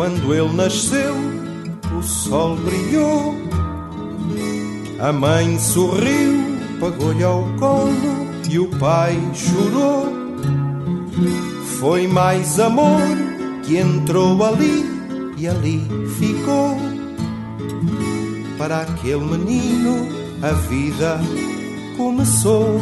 Quando 0.00 0.34
ele 0.34 0.50
nasceu, 0.54 1.14
o 1.94 2.02
sol 2.02 2.56
brilhou, 2.56 3.34
a 4.98 5.12
mãe 5.12 5.58
sorriu, 5.58 6.40
pagou-lhe 6.80 7.22
ao 7.22 7.44
colo 7.58 8.26
e 8.48 8.58
o 8.58 8.66
pai 8.78 9.14
chorou. 9.34 10.10
Foi 11.78 12.06
mais 12.06 12.58
amor 12.58 13.02
que 13.62 13.76
entrou 13.76 14.42
ali 14.42 14.86
e 15.36 15.46
ali 15.46 15.86
ficou. 16.18 16.78
Para 18.56 18.80
aquele 18.80 19.22
menino 19.22 20.08
a 20.40 20.52
vida 20.52 21.20
começou. 21.98 22.80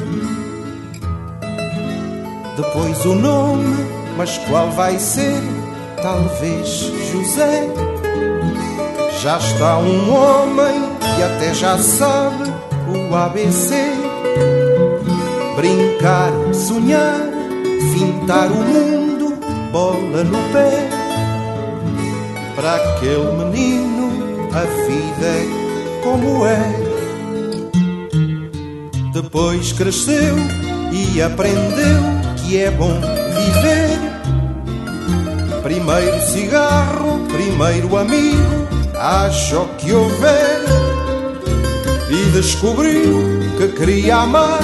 Depois 2.57 3.05
o 3.05 3.17
nome, 3.17 3.77
mas 4.17 4.39
qual 4.47 4.71
vai 4.71 5.01
ser? 5.01 5.58
Talvez 6.03 6.69
José. 7.13 7.69
Já 9.21 9.39
está 9.39 9.79
um 9.79 10.15
homem 10.15 10.97
que 11.17 11.23
até 11.23 11.55
já 11.55 11.77
sabe 11.79 12.53
o 12.89 13.15
ABC. 13.15 13.75
Brinca 15.57 15.89
brincar, 15.99 16.55
sonhar, 16.55 17.21
fintar 17.93 18.51
o 18.51 18.55
mundo, 18.55 19.39
bola 19.73 20.23
no 20.25 20.39
pé. 20.53 20.89
Para 22.55 22.77
aquele 22.77 23.33
menino 23.45 24.49
a 24.55 24.61
vida 24.87 25.27
é 25.27 25.47
como 26.03 26.47
é. 26.47 26.89
Depois 29.13 29.73
cresceu 29.73 30.37
e 30.93 31.21
aprendeu 31.21 32.03
que 32.37 32.59
é 32.59 32.71
bom 32.71 32.95
viver. 33.01 33.78
Primeiro 35.63 36.21
cigarro, 36.21 37.27
primeiro 37.29 37.97
amigo, 37.97 38.69
acho 38.95 39.69
que 39.79 39.93
houver. 39.93 40.61
E 42.11 42.31
descobriu 42.31 43.23
que 43.59 43.69
queria 43.69 44.17
amar 44.17 44.61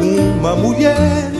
uma 0.00 0.54
mulher. 0.54 1.30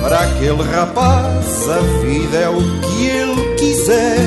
Para 0.00 0.20
aquele 0.20 0.62
rapaz, 0.62 1.68
a 1.68 1.78
vida 2.02 2.36
é 2.36 2.48
o 2.48 2.80
que 2.80 3.06
ele 3.06 3.54
quiser. 3.56 4.18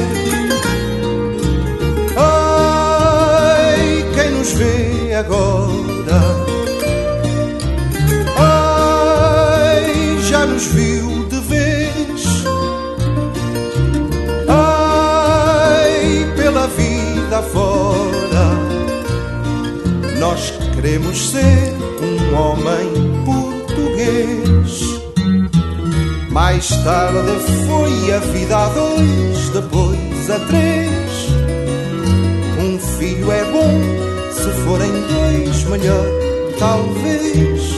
Ai, 2.17 4.05
quem 4.13 4.31
nos 4.31 4.51
vê 4.51 5.13
agora? 5.15 5.67
Ai, 8.37 10.19
já 10.23 10.45
nos 10.45 10.65
viu 10.65 11.16
vida 17.37 17.41
fora, 17.43 18.47
nós 20.19 20.53
queremos 20.73 21.31
ser 21.31 21.73
um 22.01 22.35
homem 22.35 23.23
português. 23.25 25.01
Mais 26.31 26.67
tarde 26.83 27.31
foi 27.67 28.13
a 28.13 28.19
vida 28.19 28.57
a 28.57 28.69
dois, 28.69 29.49
depois 29.49 30.29
a 30.29 30.39
três. 30.39 31.27
Um 32.59 32.79
filho 32.97 33.31
é 33.31 33.43
bom, 33.45 34.31
se 34.31 34.49
forem 34.63 34.91
dois, 34.91 35.63
melhor, 35.65 36.05
talvez. 36.57 37.77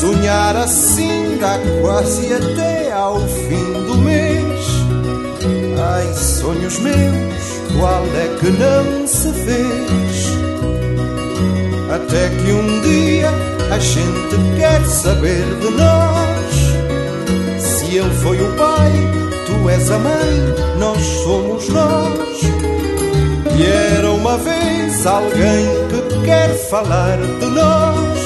Sonhar 0.00 0.56
assim 0.56 1.38
dá 1.40 1.58
quase 1.80 2.32
até 2.32 2.92
ao 2.92 3.18
fim 3.20 3.72
do 3.86 3.98
mês. 3.98 4.48
Ai, 5.80 6.14
sonhos 6.14 6.78
meus, 6.80 7.57
qual 7.78 8.04
é 8.06 8.28
que 8.38 8.50
não 8.50 9.06
se 9.06 9.32
fez? 9.32 10.28
Até 11.90 12.28
que 12.28 12.52
um 12.52 12.80
dia 12.80 13.30
a 13.70 13.78
gente 13.78 14.36
quer 14.58 14.84
saber 14.84 15.44
de 15.60 15.70
nós. 15.70 16.54
Se 17.60 17.96
ele 17.96 18.14
foi 18.22 18.40
o 18.40 18.52
pai, 18.54 18.92
tu 19.46 19.68
és 19.68 19.90
a 19.90 19.98
mãe, 19.98 20.54
nós 20.78 21.02
somos 21.24 21.68
nós. 21.68 22.40
E 23.56 23.64
era 23.96 24.10
uma 24.10 24.36
vez 24.36 25.06
alguém 25.06 25.66
que 25.88 26.24
quer 26.24 26.54
falar 26.68 27.16
de 27.16 27.46
nós. 27.46 28.18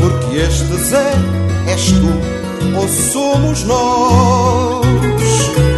Porque 0.00 0.36
este 0.36 0.76
Zé 0.84 1.12
és 1.66 1.92
tu 1.92 2.76
ou 2.76 2.88
somos 2.88 3.64
nós. 3.64 5.77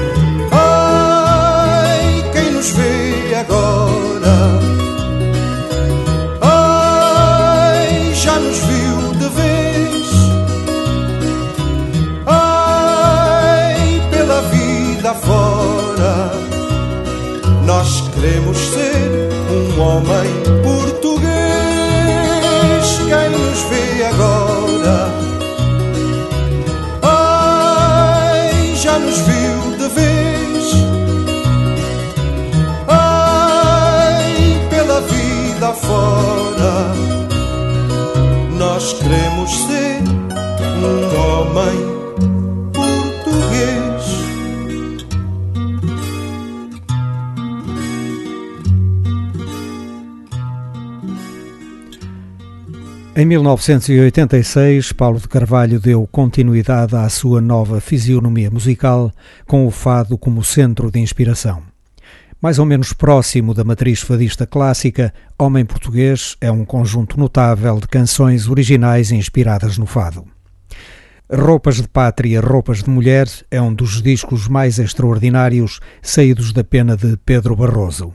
Fora, 35.91 36.95
nós 38.57 38.93
queremos 38.93 39.51
ser 39.51 40.03
um 40.79 40.95
homem 41.19 41.79
português. 42.73 44.21
Em 53.17 53.27
1986, 53.27 54.93
Paulo 54.93 55.19
de 55.19 55.29
Carvalho 55.29 55.81
deu 55.81 56.07
continuidade 56.07 56.95
à 56.95 57.09
sua 57.09 57.41
nova 57.41 57.81
fisionomia 57.81 58.51
musical, 58.51 59.13
com 59.45 59.67
o 59.67 59.71
fado 59.73 60.17
como 60.17 60.45
centro 60.45 60.91
de 60.91 61.01
inspiração. 61.01 61.70
Mais 62.43 62.59
ou 62.59 62.65
menos 62.65 62.95
próximo 62.95 63.53
da 63.53 63.63
matriz 63.63 64.01
fadista 64.01 64.47
clássica, 64.47 65.13
Homem 65.39 65.63
Português 65.63 66.37
é 66.41 66.51
um 66.51 66.65
conjunto 66.65 67.21
notável 67.21 67.79
de 67.79 67.87
canções 67.87 68.49
originais 68.49 69.13
inspiradas 69.13 69.77
no 69.77 69.85
fado. 69.85 70.25
Roupas 71.31 71.77
de 71.77 71.87
Pátria, 71.87 72.41
Roupas 72.41 72.83
de 72.83 72.89
Mulher 72.89 73.29
é 73.51 73.61
um 73.61 73.75
dos 73.75 74.01
discos 74.01 74.49
mais 74.49 74.79
extraordinários 74.79 75.81
saídos 76.01 76.51
da 76.51 76.65
pena 76.65 76.97
de 76.97 77.15
Pedro 77.19 77.55
Barroso. 77.55 78.15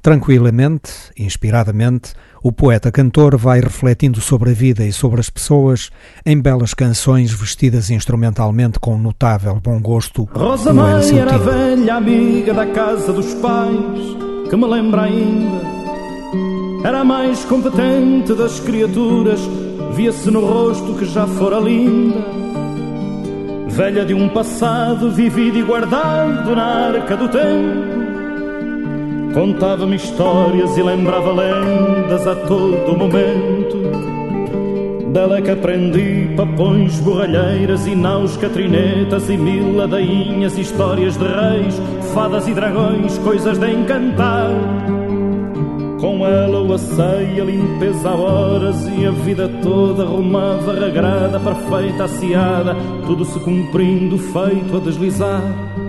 Tranquilamente, 0.00 0.90
inspiradamente, 1.18 2.14
o 2.46 2.52
poeta-cantor 2.52 3.36
vai 3.36 3.58
refletindo 3.58 4.20
sobre 4.20 4.50
a 4.50 4.54
vida 4.54 4.84
e 4.84 4.92
sobre 4.92 5.18
as 5.18 5.28
pessoas 5.28 5.90
em 6.24 6.40
belas 6.40 6.74
canções 6.74 7.32
vestidas 7.32 7.90
instrumentalmente 7.90 8.78
com 8.78 8.96
notável 8.96 9.58
bom 9.60 9.80
gosto. 9.80 10.28
Rosa 10.32 10.72
Mãe 10.72 11.18
era 11.18 11.34
a 11.34 11.38
velha 11.38 11.96
amiga 11.96 12.54
da 12.54 12.64
casa 12.66 13.12
dos 13.12 13.34
pais, 13.34 14.00
que 14.48 14.54
me 14.54 14.64
lembra 14.64 15.02
ainda. 15.02 15.60
Era 16.84 17.00
a 17.00 17.04
mais 17.04 17.44
competente 17.46 18.32
das 18.34 18.60
criaturas, 18.60 19.40
via-se 19.96 20.30
no 20.30 20.46
rosto 20.46 20.94
que 20.94 21.04
já 21.04 21.26
fora 21.26 21.58
linda. 21.58 22.24
Velha 23.70 24.04
de 24.06 24.14
um 24.14 24.28
passado 24.28 25.10
vivido 25.10 25.58
e 25.58 25.64
guardado 25.64 26.54
na 26.54 26.64
arca 26.64 27.16
do 27.16 27.28
tempo. 27.28 28.25
Contava-me 29.36 29.96
histórias 29.96 30.78
e 30.78 30.82
lembrava 30.82 31.30
lendas 31.30 32.26
a 32.26 32.34
todo 32.34 32.96
momento. 32.96 33.76
Dela 35.12 35.42
que 35.42 35.50
aprendi 35.50 36.34
papões, 36.34 36.98
borralheiras 37.00 37.86
e 37.86 37.94
naus, 37.94 38.34
catrinetas 38.38 39.28
e 39.28 39.36
mil 39.36 39.76
ladainhas, 39.76 40.56
histórias 40.56 41.18
de 41.18 41.26
reis, 41.26 41.78
fadas 42.14 42.48
e 42.48 42.54
dragões, 42.54 43.18
coisas 43.18 43.58
de 43.58 43.70
encantar. 43.70 44.48
Com 46.00 46.26
ela 46.26 46.62
o 46.62 46.72
asseio, 46.72 47.42
a 47.42 47.44
limpeza 47.44 48.08
a 48.08 48.14
horas 48.14 48.88
e 48.88 49.04
a 49.04 49.10
vida 49.10 49.50
toda 49.62 50.04
arrumava, 50.04 50.72
regrada, 50.72 51.38
perfeita, 51.38 52.04
aciada, 52.04 52.74
tudo 53.04 53.22
se 53.26 53.38
cumprindo, 53.40 54.16
feito 54.16 54.78
a 54.78 54.80
deslizar. 54.80 55.85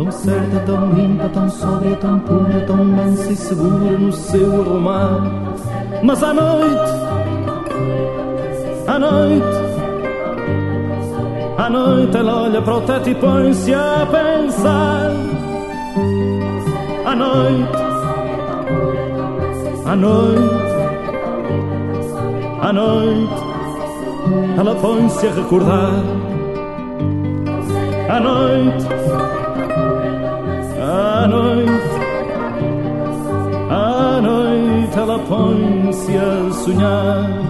Tão 0.00 0.10
certa, 0.10 0.60
tão 0.60 0.92
limpa, 0.92 1.28
tão 1.28 1.50
sóbria, 1.50 1.94
tão 1.96 2.18
pura, 2.20 2.64
tão 2.66 2.82
mansa 2.82 3.32
e 3.32 3.36
segura 3.36 3.98
no 3.98 4.10
seu 4.10 4.62
arrumar. 4.62 5.20
Mas 6.02 6.22
à 6.22 6.32
noite, 6.32 6.92
à 8.86 8.98
noite, 8.98 9.56
à 11.58 11.68
noite 11.68 12.16
ela 12.16 12.44
olha 12.44 12.62
para 12.62 12.76
o 12.76 12.80
teto 12.80 13.10
e 13.10 13.14
põe-se 13.14 13.74
a 13.74 14.06
pensar. 14.10 15.12
À 17.04 17.14
noite, 17.14 17.76
à 19.84 19.96
noite, 19.96 20.64
à 22.62 22.72
noite, 22.72 23.34
ela 24.56 24.74
põe-se 24.76 25.26
a 25.26 25.30
recordar. 25.30 25.92
À 28.08 28.18
noite, 28.18 29.39
à 30.90 31.26
noite, 31.28 31.70
à 33.70 34.20
noite 34.20 34.98
ela 34.98 35.18
põe-se 35.20 36.16
a 36.16 36.52
sonhar. 36.64 37.40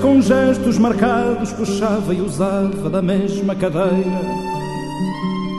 com 0.00 0.20
gestos 0.20 0.78
marcados 0.78 1.52
puxava 1.52 2.14
e 2.14 2.20
usava 2.20 2.88
da 2.88 3.02
mesma 3.02 3.54
cadeira. 3.54 4.47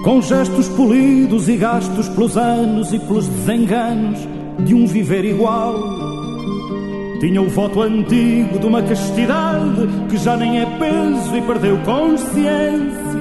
Com 0.09 0.23
gestos 0.23 0.67
polidos 0.69 1.47
e 1.47 1.55
gastos 1.55 2.09
pelos 2.09 2.35
anos 2.35 2.91
e 2.91 2.97
pelos 2.97 3.27
desenganos 3.27 4.17
de 4.65 4.73
um 4.73 4.87
viver 4.87 5.23
igual. 5.23 5.75
Tinha 7.19 7.39
o 7.39 7.47
voto 7.47 7.83
antigo 7.83 8.57
de 8.57 8.65
uma 8.65 8.81
castidade 8.81 9.87
que 10.09 10.17
já 10.17 10.35
nem 10.35 10.61
é 10.61 10.65
peso 10.65 11.37
e 11.37 11.41
perdeu 11.43 11.77
consciência. 11.85 13.19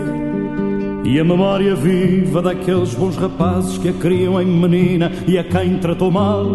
E 1.05 1.20
a 1.20 1.24
memória 1.24 1.74
viva 1.74 2.40
daqueles 2.40 2.94
bons 2.94 3.19
rapazes 3.19 3.77
que 3.77 3.90
a 3.90 3.93
criam 3.93 4.40
em 4.40 4.47
menina 4.47 5.12
e 5.27 5.36
a 5.36 5.44
quem 5.44 5.77
tratou 5.77 6.10
mal. 6.10 6.47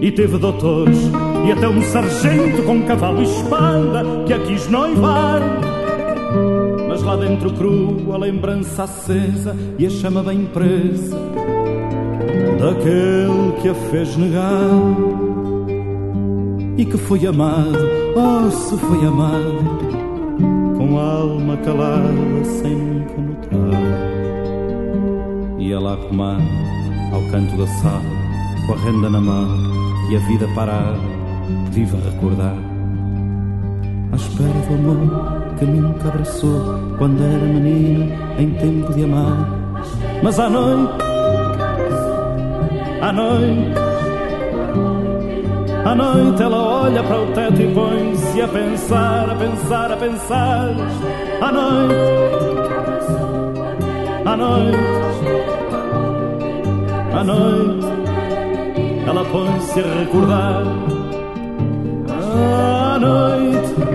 E 0.00 0.12
teve 0.12 0.38
doutores 0.38 0.98
e 1.48 1.50
até 1.50 1.68
um 1.68 1.82
sargento 1.82 2.62
com 2.62 2.80
cavalo 2.84 3.22
e 3.22 3.24
espada 3.24 4.04
que 4.24 4.32
a 4.32 4.38
quis 4.38 4.68
noivar. 4.68 5.67
Dentro 7.28 7.52
cru 7.52 8.14
a 8.14 8.16
lembrança 8.16 8.84
acesa 8.84 9.54
e 9.78 9.84
a 9.84 9.90
chama 9.90 10.22
bem 10.22 10.46
presa 10.46 11.14
daquele 12.58 13.52
que 13.60 13.68
a 13.68 13.74
fez 13.74 14.16
negar. 14.16 14.70
E 16.78 16.86
que 16.86 16.96
foi 16.96 17.26
amado, 17.26 17.78
oh 18.16 18.50
se 18.50 18.78
foi 18.78 19.04
amado 19.06 19.78
com 20.78 20.98
a 20.98 21.02
alma 21.02 21.58
calada 21.58 22.44
sem 22.44 22.74
nunca 22.74 23.20
notar. 23.20 23.82
Ia 25.58 25.78
lá 25.78 25.98
comar 25.98 26.40
ao 27.12 27.20
canto 27.30 27.58
da 27.58 27.66
sala, 27.66 28.02
com 28.66 28.72
a 28.72 28.76
renda 28.76 29.10
na 29.10 29.20
mão 29.20 29.48
e 30.10 30.16
a 30.16 30.18
vida 30.20 30.48
parada, 30.54 30.98
viva 31.72 31.98
a 31.98 32.10
recordar. 32.10 32.56
À 34.12 34.16
espera 34.16 34.60
do 34.66 34.74
amor 34.74 35.47
que 35.58 35.64
nunca 35.64 36.08
abraçou 36.08 36.78
quando 36.98 37.22
era 37.22 37.44
menina 37.44 38.14
em 38.38 38.50
tempo 38.50 38.92
de 38.92 39.04
amar. 39.04 39.48
Mas 40.22 40.38
à 40.38 40.48
noite, 40.48 40.92
à 43.00 43.12
noite, 43.12 43.74
à 45.84 45.94
noite 45.94 46.42
ela 46.42 46.82
olha 46.82 47.02
para 47.02 47.22
o 47.22 47.26
teto 47.32 47.60
e 47.60 47.74
põe-se 47.74 48.40
a 48.40 48.48
pensar, 48.48 49.30
a 49.30 49.34
pensar, 49.34 49.92
a 49.92 49.96
pensar. 49.96 50.68
À 51.40 51.52
noite, 51.52 51.94
à 54.24 54.36
noite, 54.36 54.78
à 57.14 57.24
noite, 57.24 57.86
ela 59.06 59.24
põe-se 59.24 59.80
a 59.80 60.00
recordar. 60.00 60.62
À 62.10 62.98
noite, 62.98 63.87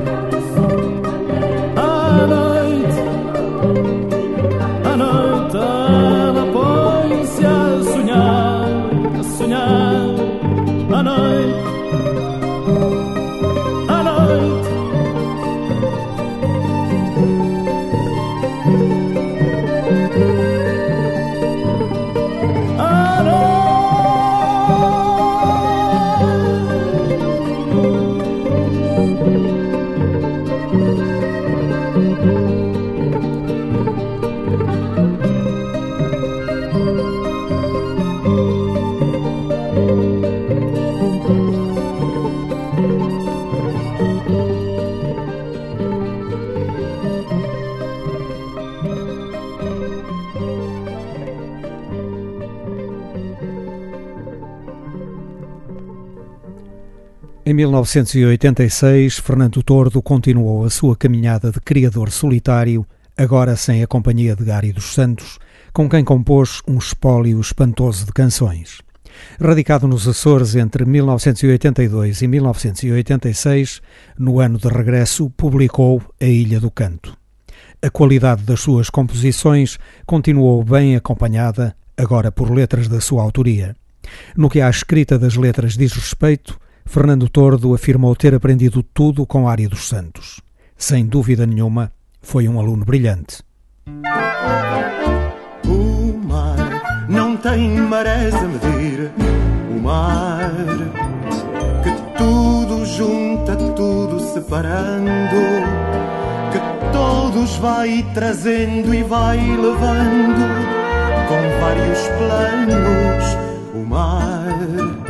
Em 57.53 57.57
1986, 57.57 59.19
Fernando 59.19 59.61
Tordo 59.61 60.01
continuou 60.01 60.65
a 60.65 60.71
sua 60.71 60.95
caminhada 60.95 61.51
de 61.51 61.61
criador 61.61 62.09
solitário, 62.09 62.83
agora 63.15 63.55
sem 63.55 63.83
a 63.83 63.85
companhia 63.85 64.35
de 64.35 64.43
Gary 64.43 64.73
dos 64.73 64.85
Santos, 64.85 65.37
com 65.71 65.87
quem 65.87 66.03
compôs 66.03 66.63
um 66.67 66.79
espólio 66.79 67.39
espantoso 67.39 68.07
de 68.07 68.11
canções. 68.11 68.81
Radicado 69.39 69.87
nos 69.87 70.07
Açores 70.07 70.55
entre 70.55 70.83
1982 70.83 72.23
e 72.23 72.27
1986, 72.27 73.83
no 74.17 74.39
ano 74.39 74.57
de 74.57 74.67
regresso 74.67 75.29
publicou 75.29 76.01
A 76.19 76.25
Ilha 76.25 76.59
do 76.59 76.71
Canto. 76.71 77.15
A 77.83 77.89
qualidade 77.91 78.41
das 78.41 78.61
suas 78.61 78.89
composições 78.89 79.77
continuou 80.07 80.63
bem 80.63 80.95
acompanhada, 80.95 81.75
agora 81.95 82.31
por 82.31 82.49
letras 82.49 82.87
da 82.87 82.99
sua 82.99 83.21
autoria. 83.21 83.75
No 84.35 84.49
que 84.49 84.59
à 84.59 84.67
escrita 84.71 85.19
das 85.19 85.35
letras 85.35 85.77
diz 85.77 85.93
respeito, 85.93 86.59
Fernando 86.85 87.27
Tordo 87.27 87.73
afirmou 87.73 88.15
ter 88.15 88.35
aprendido 88.35 88.83
tudo 88.83 89.25
com 89.25 89.47
Ária 89.47 89.67
dos 89.67 89.87
Santos. 89.87 90.41
Sem 90.77 91.05
dúvida 91.05 91.45
nenhuma, 91.45 91.91
foi 92.21 92.47
um 92.47 92.59
aluno 92.59 92.85
brilhante. 92.85 93.41
O 95.65 96.17
mar 96.27 97.05
não 97.09 97.37
tem 97.37 97.77
marés 97.77 98.33
a 98.35 98.47
medir. 98.47 99.11
O 99.75 99.81
mar 99.81 100.51
que 101.83 102.17
tudo 102.17 102.85
junta, 102.85 103.55
tudo 103.55 104.19
separando. 104.19 105.35
Que 106.51 106.91
todos 106.91 107.55
vai 107.57 108.05
trazendo 108.13 108.93
e 108.93 109.03
vai 109.03 109.37
levando 109.37 110.83
com 111.27 111.59
vários 111.59 111.99
planos. 112.17 113.25
O 113.73 113.85
mar 113.85 115.02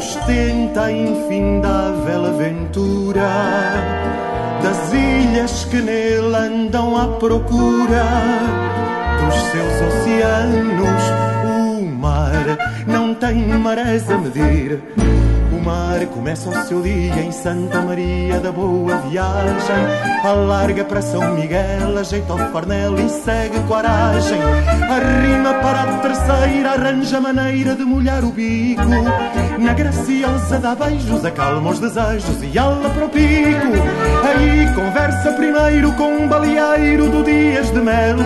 sustenta 0.00 0.84
a 0.84 0.92
infindável 0.92 2.26
aventura 2.26 3.28
das 4.62 4.92
ilhas 4.92 5.64
que 5.64 5.80
nele 5.80 6.36
andam 6.36 6.96
à 6.96 7.08
procura 7.18 8.04
dos 9.18 9.34
seus 9.50 9.74
oceanos. 9.88 11.02
O 11.44 11.84
mar 11.84 12.58
não 12.86 13.12
tem 13.14 13.44
marés 13.58 14.08
a 14.10 14.18
medir. 14.18 14.80
Mar 15.58 16.04
começa 16.06 16.48
o 16.48 16.66
seu 16.66 16.80
dia 16.82 17.20
em 17.20 17.32
Santa 17.32 17.80
Maria 17.80 18.40
da 18.40 18.52
Boa 18.52 18.96
Viagem. 18.98 19.76
Alarga 20.24 20.84
para 20.84 21.02
São 21.02 21.34
Miguel, 21.34 21.98
ajeita 21.98 22.34
o 22.34 22.38
farnel 22.52 22.98
e 22.98 23.08
segue 23.08 23.58
coragem. 23.66 24.38
Arrima 24.90 25.54
para 25.54 25.82
a 25.82 25.98
terceira, 25.98 26.70
arranja 26.72 27.20
maneira 27.20 27.74
de 27.74 27.84
molhar 27.84 28.24
o 28.24 28.30
bico. 28.30 28.82
Na 29.58 29.72
graciosa 29.74 30.58
dá 30.58 30.74
beijos, 30.74 31.24
acalma 31.24 31.70
os 31.70 31.80
desejos 31.80 32.42
e 32.42 32.58
ala 32.58 32.88
para 32.90 33.04
o 33.04 33.08
pico. 33.08 33.72
Aí 34.24 34.74
conversa 34.74 35.32
primeiro 35.32 35.92
com 35.92 36.08
um 36.08 36.28
baleeiro 36.28 37.10
do 37.10 37.22
Dias 37.24 37.70
de 37.70 37.80
Melo. 37.80 38.22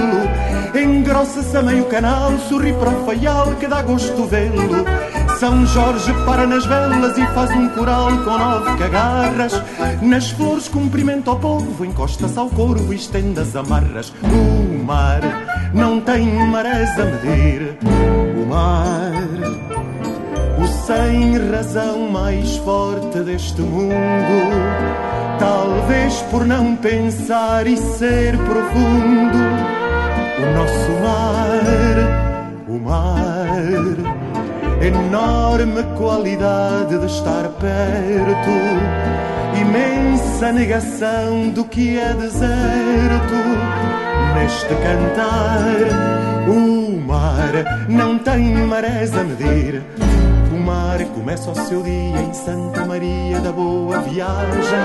Engrossa-se 0.75 1.57
a 1.57 1.63
meio 1.63 1.85
canal, 1.85 2.33
sorri 2.49 2.73
para 2.73 2.91
o 2.91 3.05
faial 3.05 3.55
que 3.57 3.67
dá 3.67 3.83
gosto 3.83 4.25
vê-lo. 4.25 4.85
São 5.43 5.67
Jorge 5.67 6.15
para 6.25 6.47
nas 6.47 6.65
velas 6.67 7.19
e 7.19 7.27
faz 7.35 7.51
um 7.51 7.69
coral 7.71 8.17
com 8.19 8.39
nove 8.39 8.79
cagarras. 8.79 9.61
Nas 10.01 10.31
flores 10.31 10.69
cumprimenta 10.69 11.33
o 11.33 11.37
povo, 11.37 11.85
encosta-se 11.85 12.39
ao 12.39 12.49
corvo 12.49 12.93
e 12.93 12.97
estende 12.97 13.41
as 13.41 13.57
amarras. 13.57 14.13
O 14.23 14.85
mar 14.85 15.21
não 15.75 16.01
tem 16.01 16.47
marés 16.47 16.91
a 16.97 17.07
medir. 17.07 17.77
O 18.41 18.47
mar, 18.47 19.11
o 20.63 20.87
sem 20.87 21.37
razão 21.51 22.09
mais 22.09 22.59
forte 22.59 23.19
deste 23.19 23.63
mundo. 23.63 23.93
Talvez 25.41 26.23
por 26.31 26.47
não 26.47 26.77
pensar 26.77 27.67
e 27.67 27.77
ser 27.77 28.39
profundo. 28.39 29.39
O 30.39 30.57
nosso 30.57 30.93
mar, 31.03 32.69
o 32.69 32.79
mar 32.79 34.12
enorme 34.83 35.85
qualidade 35.97 36.99
de 36.99 37.07
estar 37.07 37.49
perto, 37.49 38.51
imensa 39.61 40.53
negação 40.53 41.51
do 41.51 41.65
que 41.65 41.99
é 41.99 42.13
deserto. 42.15 43.35
Neste 44.35 44.75
cantar, 44.75 46.49
o 46.49 46.99
mar 47.01 47.87
não 47.89 48.19
tem 48.19 48.55
marés 48.67 49.17
a 49.17 49.23
medir. 49.23 49.83
Mar 50.63 51.05
começa 51.07 51.51
o 51.51 51.55
seu 51.67 51.83
dia 51.83 52.21
em 52.21 52.33
Santa 52.33 52.87
Maria 52.87 53.41
da 53.41 53.51
Boa 53.51 53.99
Viagem. 54.03 54.79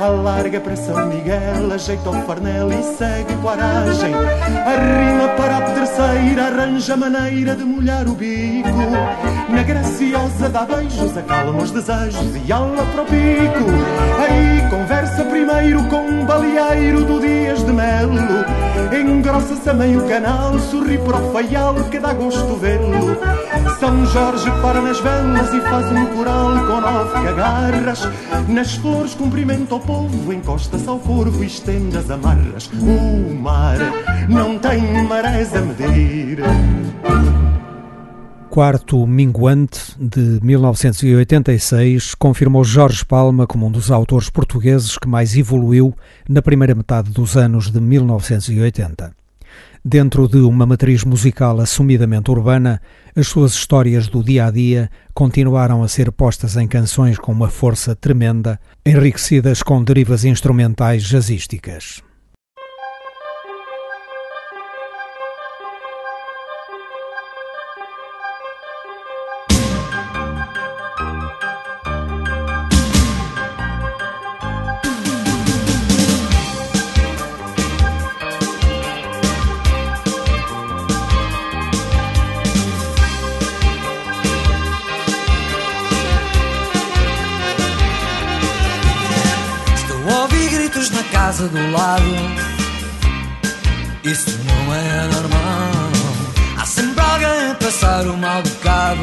Alarga 0.00 0.60
para 0.60 0.74
São 0.74 1.06
Miguel, 1.06 1.72
ajeita 1.72 2.10
o 2.10 2.22
farnel 2.22 2.68
e 2.72 2.82
segue 2.82 3.32
com 3.36 3.48
aragem. 3.48 4.12
Arrima 4.12 5.28
para 5.36 5.58
a 5.58 5.60
terceira, 5.70 6.46
arranja 6.46 6.96
maneira 6.96 7.54
de 7.54 7.62
molhar 7.62 8.08
o 8.08 8.14
bico. 8.14 8.68
Na 9.48 9.62
graciosa 9.62 10.48
dá 10.48 10.64
beijos, 10.64 11.16
acalma 11.16 11.62
os 11.62 11.70
desejos 11.70 12.36
e 12.44 12.52
aula 12.52 12.84
para 12.86 13.02
o 13.02 13.06
pico. 13.06 13.70
Aí 14.18 14.68
conversa 14.68 15.24
primeiro 15.24 15.84
com 15.84 16.00
um 16.00 16.24
baleeiro 16.24 17.04
do 17.04 17.20
Dias 17.20 17.64
de 17.64 17.72
Melo. 17.72 18.44
Engrossa-se 18.92 19.70
a 19.70 19.74
meio 19.74 20.08
canal, 20.08 20.58
sorri 20.58 20.98
para 20.98 21.18
o 21.18 21.32
feial 21.32 21.74
que 21.88 22.00
dá 22.00 22.12
gosto 22.12 22.56
vê-lo. 22.56 23.39
São 23.80 24.04
Jorge 24.04 24.50
para 24.60 24.82
nas 24.82 25.00
velas 25.00 25.54
e 25.54 25.60
faz 25.62 25.90
um 25.90 26.04
coral 26.14 26.66
com 26.66 26.82
nove 26.82 27.12
cagarras. 27.14 28.06
Nas 28.46 28.74
flores 28.74 29.14
cumprimenta 29.14 29.74
o 29.74 29.80
povo, 29.80 30.30
encosta-se 30.34 30.86
ao 30.86 30.98
corvo 30.98 31.42
e 31.42 31.46
estende 31.46 31.96
as 31.96 32.10
amarras. 32.10 32.70
O 32.74 33.34
mar 33.34 33.78
não 34.28 34.58
tem 34.58 35.02
marés 35.04 35.56
a 35.56 35.62
medir. 35.62 36.40
Quarto 38.50 39.06
Minguante, 39.06 39.96
de 39.98 40.40
1986, 40.42 42.14
confirmou 42.16 42.62
Jorge 42.62 43.02
Palma 43.02 43.46
como 43.46 43.66
um 43.66 43.70
dos 43.70 43.90
autores 43.90 44.28
portugueses 44.28 44.98
que 44.98 45.08
mais 45.08 45.34
evoluiu 45.34 45.94
na 46.28 46.42
primeira 46.42 46.74
metade 46.74 47.10
dos 47.10 47.34
anos 47.34 47.70
de 47.70 47.80
1980. 47.80 49.19
Dentro 49.84 50.28
de 50.28 50.36
uma 50.36 50.66
matriz 50.66 51.04
musical 51.04 51.58
assumidamente 51.58 52.30
urbana, 52.30 52.82
as 53.16 53.28
suas 53.28 53.54
histórias 53.54 54.08
do 54.08 54.22
dia 54.22 54.44
a 54.44 54.50
dia 54.50 54.90
continuaram 55.14 55.82
a 55.82 55.88
ser 55.88 56.12
postas 56.12 56.54
em 56.56 56.68
canções 56.68 57.18
com 57.18 57.32
uma 57.32 57.48
força 57.48 57.96
tremenda, 57.96 58.60
enriquecidas 58.84 59.62
com 59.62 59.82
derivas 59.82 60.26
instrumentais 60.26 61.02
jazzísticas. 61.02 62.02
Casa 91.40 91.48
do 91.48 91.70
lado. 91.72 92.04
Isso 94.04 94.38
não 94.44 94.74
é 94.74 95.06
normal. 95.14 95.90
Há 96.58 96.66
sempre 96.66 97.00
alguém 97.00 97.50
a 97.50 97.54
passar 97.54 98.06
o 98.06 98.16
mal 98.16 98.42
bocado. 98.42 99.02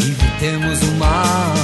Evitemos 0.00 0.82
o 0.82 0.92
mal. 0.96 1.54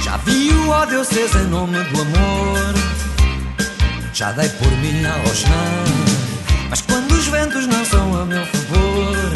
Já 0.00 0.16
vi 0.18 0.50
o 0.50 0.68
ódio 0.70 1.02
em 1.36 1.46
nome 1.48 1.78
do 1.84 2.00
amor. 2.00 2.87
Já 4.18 4.32
dei 4.32 4.48
por 4.48 4.68
mim 4.78 5.04
a 5.04 5.12
rosnar 5.12 5.84
Mas 6.68 6.80
quando 6.80 7.12
os 7.12 7.28
ventos 7.28 7.68
não 7.68 7.84
são 7.84 8.20
a 8.20 8.24
meu 8.24 8.44
favor 8.46 9.32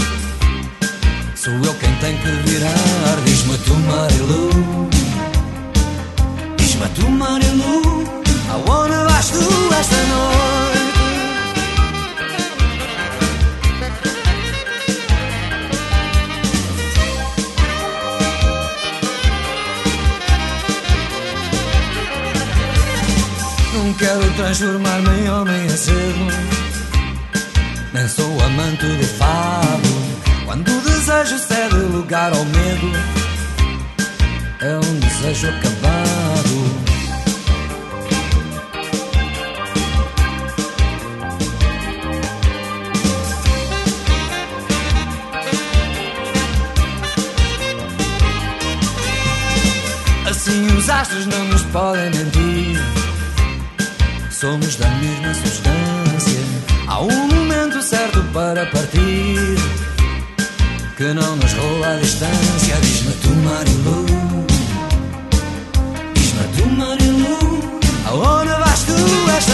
Sou 1.36 1.52
eu 1.52 1.74
quem 1.74 1.94
tem 2.00 2.16
que 2.16 2.28
virar. 2.50 3.16
Diz-me 3.24 3.58
tu 3.58 3.74
Marilu 3.76 4.90
Diz-me 6.56 6.88
tu 6.96 7.08
Marilu 7.08 8.04
Aonde 8.50 8.96
vais 9.08 9.28
tu 9.28 9.72
esta 9.72 9.96
noite 10.06 10.81
quero 23.94 24.30
transformar-me 24.34 25.20
em 25.20 25.30
homem 25.30 25.66
acedo 25.66 26.62
Nem 27.92 28.08
sou 28.08 28.40
amante 28.42 28.86
do 28.86 29.04
fado. 29.18 29.88
Quando 30.46 30.68
o 30.68 30.80
desejo 30.80 31.38
cede 31.38 31.76
lugar 31.76 32.32
ao 32.32 32.44
medo. 32.44 32.92
É 34.60 34.76
um 34.76 34.98
desejo 35.00 35.48
acabado. 35.48 36.92
Assim 50.30 50.66
os 50.78 50.88
astros 50.88 51.26
não 51.26 51.44
nos 51.44 51.62
podem 51.64 52.10
mentir 52.10 53.01
Somos 54.42 54.74
da 54.74 54.88
mesma 54.88 55.32
substância. 55.34 56.40
Há 56.88 57.00
um 57.00 57.28
momento 57.28 57.80
certo 57.80 58.20
para 58.34 58.66
partir 58.66 59.54
que 60.96 61.04
não 61.14 61.36
nos 61.36 61.52
rola 61.52 61.92
a 61.92 61.96
distância. 61.98 62.74
Diz-me 62.80 63.12
tu, 63.22 63.28
Marilu. 63.36 64.04
Diz-me 66.14 66.44
tu, 66.56 66.68
Marilu. 66.70 67.38
Aonde 68.04 68.50
vais 68.50 68.82
tu 68.82 69.30
esta 69.30 69.51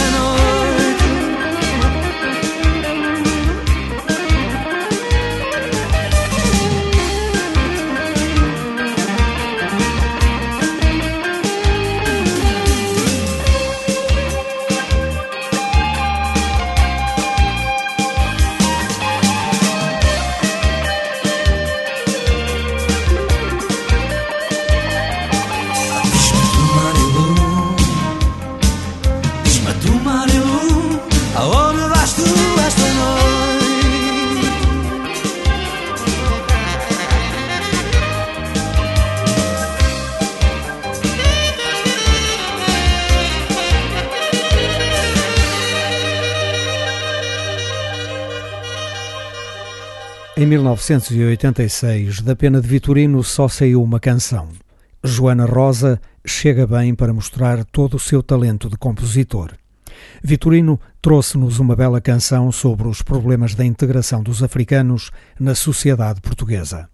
1986, 50.49 52.21
da 52.21 52.35
pena 52.35 52.59
de 52.59 52.67
Vitorino 52.67 53.23
só 53.23 53.47
saiu 53.47 53.83
uma 53.83 53.99
canção. 53.99 54.49
Joana 55.03 55.45
Rosa 55.45 56.01
chega 56.25 56.65
bem 56.65 56.95
para 56.95 57.13
mostrar 57.13 57.63
todo 57.65 57.97
o 57.97 57.99
seu 57.99 58.23
talento 58.23 58.67
de 58.67 58.75
compositor. 58.75 59.51
Vitorino 60.23 60.79
trouxe-nos 61.03 61.59
uma 61.59 61.75
bela 61.75 62.01
canção 62.01 62.51
sobre 62.51 62.87
os 62.87 63.03
problemas 63.03 63.53
da 63.53 63.63
integração 63.63 64.23
dos 64.23 64.41
africanos 64.41 65.11
na 65.39 65.53
sociedade 65.53 66.19
portuguesa. 66.19 66.89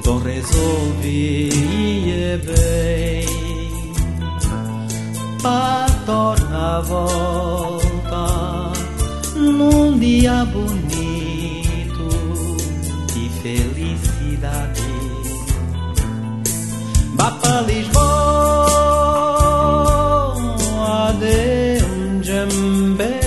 Então 0.00 0.18
resolvi 0.18 1.50
ir 1.52 2.38
bem 2.38 3.26
Para 5.42 5.90
tornar 6.06 6.78
a 6.78 6.80
volta 6.80 8.26
Num 9.36 9.98
dia 9.98 10.46
bonito 10.46 12.08
De 13.12 13.28
felicidade. 13.42 14.80
Vá 17.14 17.30
para 17.32 17.60
Lisboa 17.60 18.24
De 21.18 21.84
um 21.84 22.22
jambé 22.22 23.20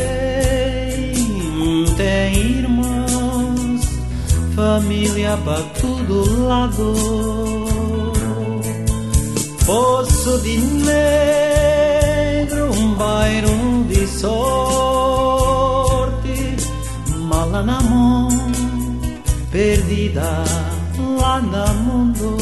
Tem 1.96 2.36
irmãos 2.36 3.82
Família 4.56 5.38
para 5.46 5.62
todo 6.08 6.48
lado. 6.48 6.94
Poço 9.66 10.40
de 10.40 10.58
negro 10.58 12.70
Um 12.78 12.96
bairro 12.96 13.86
de 13.88 14.06
sorte. 14.08 15.14
Mala 17.30 17.64
na 17.64 17.82
mão 17.82 18.28
Perdida 19.52 20.44
lá 21.20 21.40
no 21.40 21.74
mundo. 21.76 22.38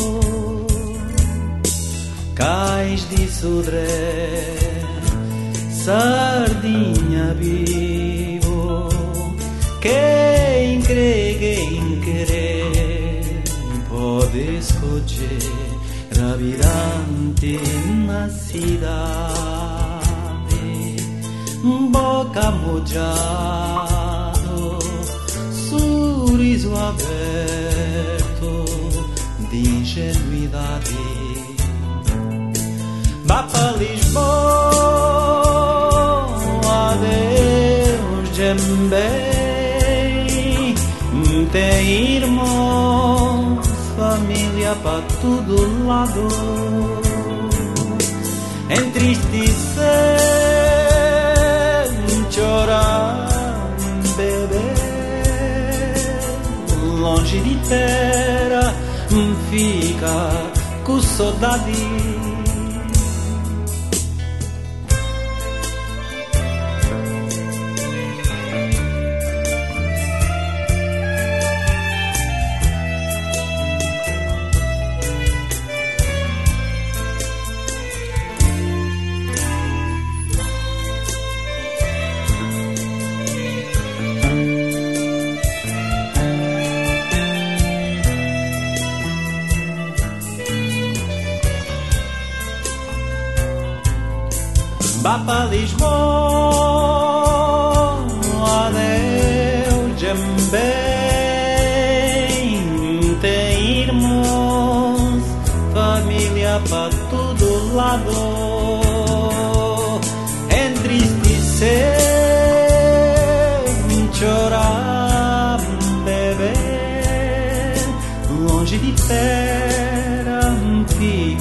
Cais 2.33 3.07
de 3.09 3.29
sudré, 3.29 4.55
sardinha 5.69 7.35
vivo. 7.35 8.87
Quem 9.81 10.81
crê, 10.81 11.35
quem 11.37 11.80
pode 14.31 14.57
escolher 14.57 15.51
virante 16.37 17.59
na 18.07 18.29
cidade. 18.29 18.95
Boca 21.91 22.51
mojado, 22.51 23.59
sorriso 25.69 26.73
aberto 26.75 28.65
de 29.49 29.57
ingenuidade. 29.57 30.95
Vá 33.25 33.43
para 33.43 33.71
Lisboa, 33.73 34.21
Deus 37.01 38.29
também 38.37 39.41
tem 41.51 42.15
irmãos, 42.15 42.60
para 44.75 45.01
todo 45.21 45.85
lado. 45.85 46.27
Entristecer, 48.69 49.81
chorar, 52.29 53.29
beber, 54.15 54.75
longe 56.99 57.39
de 57.39 57.55
terra, 57.67 58.73
fica 59.49 60.29
com 60.83 61.01
saudade. 61.01 62.00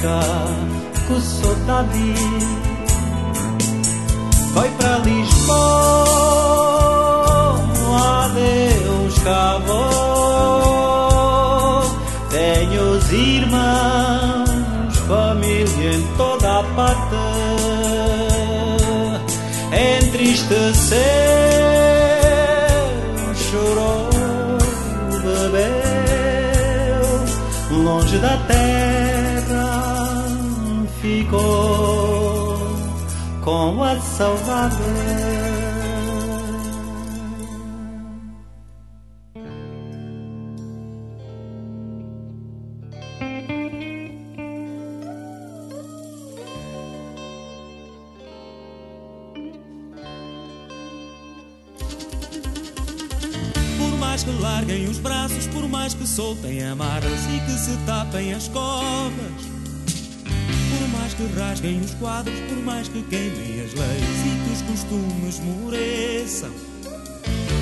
Fica 0.01 0.19
com 1.07 1.21
saudade 1.21 2.15
foi 4.53 4.69
para 4.71 4.97
Lisboa, 4.97 5.61
Deus 8.33 9.19
cavou. 9.19 9.81
Tenho 12.29 12.81
os 12.97 13.11
irmãos, 13.11 14.97
família 15.07 15.93
em 15.93 16.03
toda 16.17 16.59
a 16.59 16.63
parte. 16.75 17.15
Entristeceu, 20.03 20.99
chorou, 23.35 24.09
bebeu, 25.23 27.05
longe 27.83 28.17
da 28.17 28.37
terra 28.47 28.90
com 33.51 33.83
a 33.83 33.99
saudade. 33.99 34.77
Por 53.77 53.97
mais 53.99 54.23
que 54.23 54.31
larguem 54.31 54.87
os 54.87 54.97
braços, 54.97 55.45
por 55.47 55.67
mais 55.67 55.93
que 55.93 56.07
soltem 56.07 56.63
amarras 56.63 57.25
e 57.25 57.39
que 57.45 57.59
se 57.59 57.75
tapem 57.85 58.33
as 58.33 58.47
covas. 58.47 59.50
Que 61.21 61.39
rasguem 61.39 61.79
os 61.81 61.93
quadros, 61.93 62.39
por 62.49 62.57
mais 62.63 62.87
que 62.87 63.03
queimem 63.03 63.61
as 63.61 63.75
leis 63.75 64.25
e 64.25 64.43
que 64.43 64.53
os 64.53 64.61
costumes 64.63 65.39
moreçam. 65.39 66.49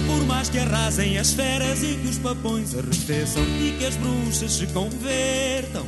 Por 0.07 0.26
mais 0.27 0.48
que 0.48 0.60
arrasem 0.60 1.18
as 1.18 1.34
feras 1.34 1.84
e 1.84 1.95
que 1.95 2.07
os 2.07 2.18
papões 2.19 2.73
arrefeçam 2.73 3.44
e 3.44 3.76
que 3.77 3.86
as 3.86 3.98
bruxas 3.98 4.53
se 4.53 4.68
convertam. 4.68 5.86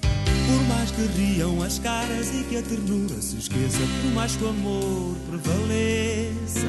Por 0.00 0.66
mais 0.66 0.90
que 0.90 1.02
riam 1.16 1.62
as 1.62 1.78
caras 1.78 2.34
e 2.34 2.42
que 2.42 2.56
a 2.56 2.62
ternura 2.62 3.22
se 3.22 3.36
esqueça, 3.36 3.78
por 4.02 4.10
mais 4.14 4.34
que 4.34 4.42
o 4.42 4.48
amor 4.48 5.16
prevaleça, 5.30 6.66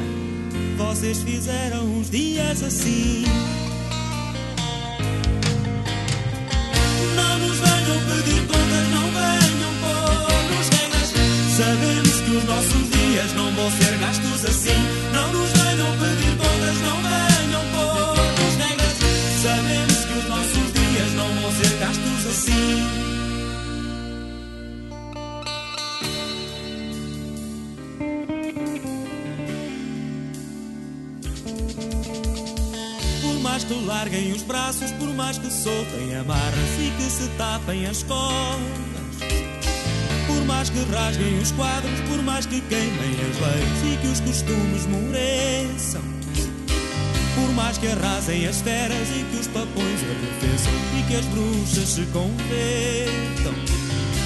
vocês 0.77 1.23
fizeram 1.23 1.99
os 1.99 2.11
dias 2.11 2.61
assim. 2.61 3.23
Os 12.39 12.45
nossos 12.45 12.89
dias 12.89 13.33
não 13.33 13.51
vão 13.53 13.71
ser 13.71 13.97
gastos 13.97 14.45
assim. 14.45 14.79
Não 15.13 15.31
nos 15.33 15.49
venham 15.51 15.91
pedir 15.99 16.37
contas, 16.37 16.77
não 16.81 16.97
venham 17.03 17.63
pôr-nos 17.73 18.55
regras. 18.55 18.95
Sabemos 19.43 20.05
que 20.05 20.13
os 20.13 20.29
nossos 20.29 20.73
dias 20.73 21.13
não 21.15 21.41
vão 21.41 21.51
ser 21.51 21.77
gastos 21.79 22.27
assim. 22.27 23.09
Que 33.67 33.75
larguem 33.85 34.31
os 34.31 34.41
braços, 34.41 34.89
por 34.93 35.13
mais 35.13 35.37
que 35.37 35.51
soltem 35.51 36.15
amarras 36.15 36.79
e 36.79 36.91
que 36.97 37.03
se 37.03 37.27
tapem 37.37 37.85
as 37.85 38.01
cordas. 38.01 38.88
Mais 40.59 40.69
que 40.69 40.83
rasguem 40.91 41.39
os 41.39 41.53
quadros, 41.53 42.01
por 42.01 42.21
mais 42.21 42.45
que 42.45 42.59
queimem 42.59 43.15
as 43.29 43.39
leis 43.39 43.93
e 43.93 43.97
que 44.01 44.07
os 44.07 44.19
costumes 44.19 44.85
moreçam. 44.87 46.01
Por 47.33 47.53
mais 47.53 47.77
que 47.77 47.87
arrasem 47.87 48.45
as 48.45 48.59
feras 48.61 49.07
e 49.09 49.23
que 49.23 49.37
os 49.37 49.47
papões 49.47 50.01
arrefeçam 50.03 50.73
e 50.99 51.03
que 51.07 51.15
as 51.15 51.25
bruxas 51.27 51.87
se 51.87 52.01
convertam. 52.07 53.53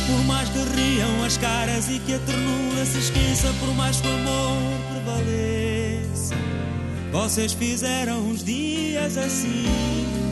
Por 0.07 0.25
mais 0.25 0.49
que 0.49 0.57
riam 0.57 1.23
as 1.23 1.37
caras 1.37 1.87
e 1.87 1.99
que 1.99 2.15
a 2.15 2.19
ternura 2.19 2.83
se 2.83 2.97
esqueça, 2.97 3.53
por 3.59 3.75
mais 3.75 4.01
que 4.01 4.07
o 4.07 4.15
amor 4.15 4.79
prevaleça. 4.91 6.33
Vocês 7.11 7.53
fizeram 7.53 8.27
os 8.31 8.43
dias 8.43 9.17
assim. 9.17 10.22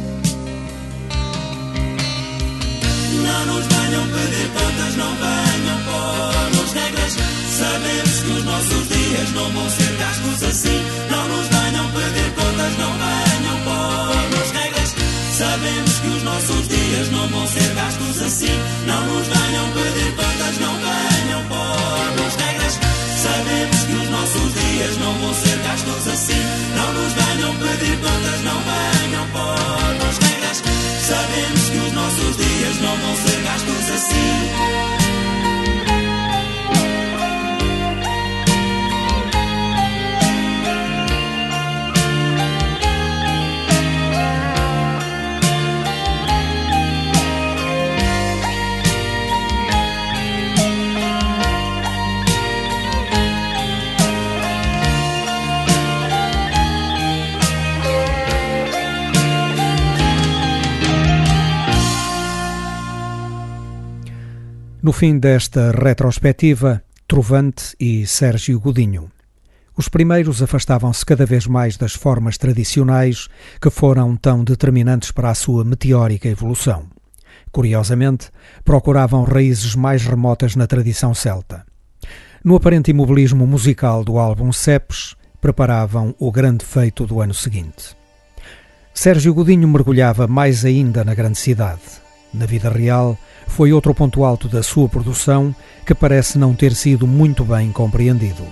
Não 3.21 3.45
nos 3.45 3.65
venham 3.67 4.07
pedir 4.07 4.47
contas, 4.49 4.95
não 4.95 5.13
venham 5.15 5.77
pôr-nos 5.85 6.71
regras. 6.73 7.13
Sabemos 7.59 8.19
que 8.23 8.31
os 8.31 8.43
nossos 8.43 8.87
dias 8.89 9.31
não 9.33 9.51
vão 9.51 9.69
ser 9.69 9.95
gastos 9.97 10.43
assim. 10.43 10.81
Não 11.09 11.27
nos 11.27 11.47
venham 11.47 11.85
pedir 11.91 12.31
contas, 12.33 12.77
não 12.79 12.91
venham 12.97 13.57
pôr-nos 13.65 14.51
regras. 14.51 14.95
Sabemos 15.37 15.99
que 15.99 16.07
os 16.07 16.23
nossos 16.23 16.67
dias 16.67 17.11
não 17.11 17.27
vão 17.29 17.47
ser 17.47 17.73
gastos 17.75 18.21
assim. 18.21 18.59
Não 18.87 19.05
nos 19.05 19.27
venham 19.27 19.67
pedir 19.71 20.11
contas, 20.15 20.57
não 20.59 20.73
venham 20.81 21.43
pôr-nos 21.45 22.35
regras. 22.35 22.79
Sabemos 23.21 23.83
que 23.85 23.93
os 23.93 24.09
nossos 24.09 24.53
dias 24.53 24.97
não 24.97 25.13
vão 25.13 25.33
ser 25.35 25.57
gastos 25.57 26.07
assim. 26.07 26.43
Não 26.75 26.93
nos 26.93 27.13
venham 27.13 27.55
pedir 27.55 27.97
contas, 27.97 28.41
não 28.43 28.57
venham 28.65 29.27
pôr-nos 29.27 29.80
fim 65.01 65.17
desta 65.17 65.71
retrospectiva, 65.71 66.83
Trovante 67.07 67.75
e 67.79 68.05
Sérgio 68.05 68.59
Godinho. 68.59 69.11
Os 69.75 69.89
primeiros 69.89 70.43
afastavam-se 70.43 71.03
cada 71.03 71.25
vez 71.25 71.47
mais 71.47 71.75
das 71.75 71.95
formas 71.95 72.37
tradicionais 72.37 73.27
que 73.59 73.71
foram 73.71 74.15
tão 74.15 74.43
determinantes 74.43 75.09
para 75.09 75.31
a 75.31 75.33
sua 75.33 75.65
meteórica 75.65 76.27
evolução. 76.27 76.85
Curiosamente, 77.51 78.29
procuravam 78.63 79.23
raízes 79.23 79.73
mais 79.73 80.05
remotas 80.05 80.55
na 80.55 80.67
tradição 80.67 81.15
celta. 81.15 81.65
No 82.43 82.55
aparente 82.55 82.91
imobilismo 82.91 83.47
musical 83.47 84.03
do 84.03 84.19
álbum 84.19 84.53
Cepes, 84.53 85.15
preparavam 85.41 86.13
o 86.19 86.31
grande 86.31 86.63
feito 86.63 87.07
do 87.07 87.21
ano 87.21 87.33
seguinte. 87.33 87.97
Sérgio 88.93 89.33
Godinho 89.33 89.67
mergulhava 89.67 90.27
mais 90.27 90.63
ainda 90.63 91.03
na 91.03 91.15
grande 91.15 91.39
cidade. 91.39 92.00
Na 92.33 92.45
vida 92.45 92.69
real, 92.69 93.17
foi 93.47 93.73
outro 93.73 93.93
ponto 93.93 94.23
alto 94.23 94.47
da 94.47 94.63
sua 94.63 94.87
produção 94.87 95.53
que 95.85 95.93
parece 95.93 96.37
não 96.37 96.55
ter 96.55 96.73
sido 96.73 97.05
muito 97.05 97.43
bem 97.43 97.71
compreendido. 97.71 98.43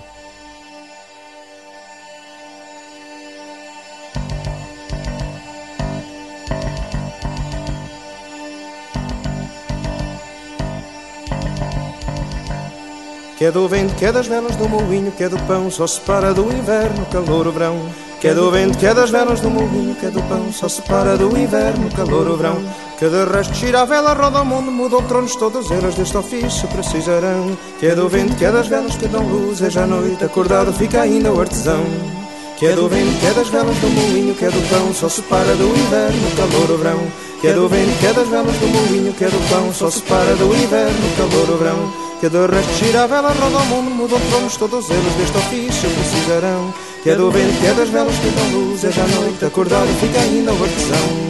Que 13.37 13.45
é 13.45 13.51
do 13.53 13.65
vento, 13.69 13.95
que 13.95 14.03
é 14.03 14.11
das 14.11 14.27
velas 14.27 14.57
do 14.57 14.67
moinho, 14.67 15.13
que 15.13 15.23
é 15.23 15.29
do 15.29 15.39
pão, 15.43 15.71
só 15.71 15.87
se 15.87 16.01
para 16.01 16.33
do 16.33 16.51
inverno, 16.51 17.05
calor 17.05 17.47
o 17.47 17.51
verão. 17.53 18.08
Que 18.19 18.27
é 18.27 18.33
do 18.33 18.51
vento, 18.51 18.77
que 18.77 18.85
é 18.85 18.93
das 18.93 19.09
velas 19.09 19.39
do 19.39 19.49
moinho, 19.49 19.95
que 19.95 20.05
é 20.05 20.09
do 20.09 20.21
pão, 20.23 20.51
só 20.51 20.67
se 20.67 20.81
para 20.81 21.17
do 21.17 21.37
inverno, 21.37 21.89
calor 21.95 22.27
o 22.27 22.35
verão. 22.35 22.61
Que 22.97 23.07
de 23.07 23.23
resto 23.23 23.53
gira 23.55 23.81
a 23.81 23.85
vela, 23.85 24.13
roda 24.13 24.41
o 24.41 24.45
mundo, 24.45 24.69
mudou 24.69 25.01
tronos, 25.03 25.37
todas 25.37 25.71
elas 25.71 25.95
deste 25.95 26.17
ofício 26.17 26.67
precisarão. 26.67 27.57
Que 27.79 27.87
é 27.87 27.95
do 27.95 28.09
vento, 28.09 28.35
que 28.35 28.43
é 28.43 28.51
das 28.51 28.67
velas 28.67 28.97
que 28.97 29.07
dão 29.07 29.25
luz, 29.25 29.61
é 29.61 29.69
já 29.69 29.87
noite, 29.87 30.21
acordado 30.21 30.73
fica 30.73 31.01
ainda 31.01 31.31
o 31.31 31.39
artesão. 31.39 31.85
Que 32.57 32.65
é 32.65 32.75
do 32.75 32.89
vento, 32.89 33.17
que 33.21 33.25
é 33.25 33.33
das 33.33 33.47
velas 33.47 33.77
do 33.77 33.87
moinho, 33.87 34.35
que 34.35 34.43
é 34.43 34.51
do 34.51 34.69
pão, 34.69 34.93
só 34.93 35.07
se 35.07 35.21
para 35.21 35.55
do 35.55 35.69
inverno, 35.69 36.31
calor 36.35 36.71
o 36.71 36.77
verão. 36.77 37.28
Que 37.41 37.47
é 37.47 37.53
do 37.53 37.69
vento, 37.69 37.99
que 37.99 38.05
é 38.05 38.13
das 38.13 38.27
velas 38.27 38.55
do 38.57 38.67
moinho, 38.67 39.13
que 39.13 39.23
é 39.23 39.29
do 39.29 39.49
pão, 39.49 39.73
só 39.73 39.89
se 39.89 40.01
para 40.01 40.35
do 40.35 40.53
inverno, 40.53 41.15
calor 41.15 41.49
o 41.49 41.57
verão. 41.57 41.93
Que 42.19 42.27
de 42.27 42.47
resto 42.47 42.73
gira 42.83 43.03
a 43.05 43.07
vela, 43.07 43.29
roda 43.29 43.57
o 43.59 43.65
mundo, 43.67 43.91
mudou 43.91 44.19
tronos, 44.29 44.57
todos 44.57 44.89
eles 44.89 45.13
deste 45.13 45.37
ofício 45.37 45.89
precisarão. 45.89 46.73
Que 47.01 47.11
é 47.11 47.15
do 47.15 47.31
vento, 47.31 47.57
que 47.61 47.67
é 47.67 47.73
das 47.73 47.87
velas 47.87 48.13
que 48.17 48.29
dão 48.29 48.51
luz, 48.51 48.83
é 48.83 48.91
já 48.91 49.07
noite, 49.07 49.45
acordado 49.45 49.87
fica 50.01 50.19
ainda 50.19 50.51
o 50.51 50.63
artesão. 50.63 51.29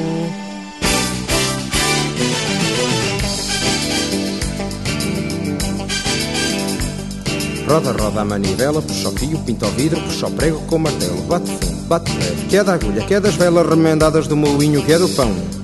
Roda, 7.67 7.91
roda 7.91 8.21
a 8.21 8.25
manivela, 8.25 8.81
puxa 8.81 9.09
o 9.09 9.11
fio, 9.11 9.37
pinta 9.45 9.67
o 9.67 9.69
vidro, 9.69 10.01
puxa 10.01 10.25
o 10.25 10.31
prego 10.31 10.59
com 10.61 10.77
o 10.77 10.79
martelo, 10.79 11.21
bate 11.27 11.51
fundo, 11.51 11.87
bate 11.87 12.11
leve, 12.17 12.47
que 12.49 12.57
é 12.57 12.63
da 12.63 12.73
agulha, 12.73 13.03
que 13.03 13.13
é 13.13 13.19
das 13.19 13.35
velas 13.35 13.69
remendadas 13.69 14.25
do 14.25 14.35
moinho, 14.35 14.83
que 14.83 14.91
é 14.91 14.97
do 14.97 15.07
pão. 15.09 15.58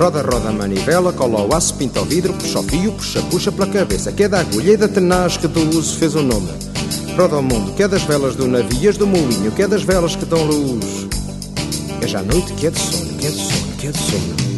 Roda, 0.00 0.22
roda 0.22 0.50
manivela, 0.50 1.12
cola 1.12 1.42
o 1.42 1.54
aço, 1.54 1.74
pinta 1.74 2.00
o 2.00 2.06
vidro, 2.06 2.32
puxa 2.32 2.60
o 2.60 2.62
fio, 2.62 2.90
puxa, 2.92 3.20
puxa 3.24 3.52
pela 3.52 3.66
cabeça, 3.66 4.10
que 4.10 4.22
é 4.22 4.28
da 4.28 4.40
agulha 4.40 4.72
e 4.72 4.76
da 4.78 4.88
tenaz 4.88 5.36
que 5.36 5.46
do 5.46 5.60
uso 5.76 5.98
fez 5.98 6.14
o 6.14 6.22
nome. 6.22 6.48
Roda 7.18 7.36
o 7.36 7.42
mundo, 7.42 7.74
que 7.74 7.82
é 7.82 7.88
das 7.88 8.00
velas 8.04 8.34
do 8.34 8.48
navio, 8.48 8.96
do 8.96 9.06
moinho, 9.06 9.52
que 9.52 9.60
é 9.60 9.68
das 9.68 9.82
velas 9.82 10.16
que 10.16 10.24
dão 10.24 10.42
luz. 10.42 11.06
É 12.00 12.08
já 12.08 12.22
noite, 12.22 12.50
que 12.54 12.68
é 12.68 12.70
de 12.70 12.80
sono, 12.80 13.12
que 13.18 13.26
é 13.26 13.30
de 13.30 13.36
sono, 13.36 13.76
que 13.78 13.86
é 13.88 13.90
de 13.90 13.98
sono. 13.98 14.49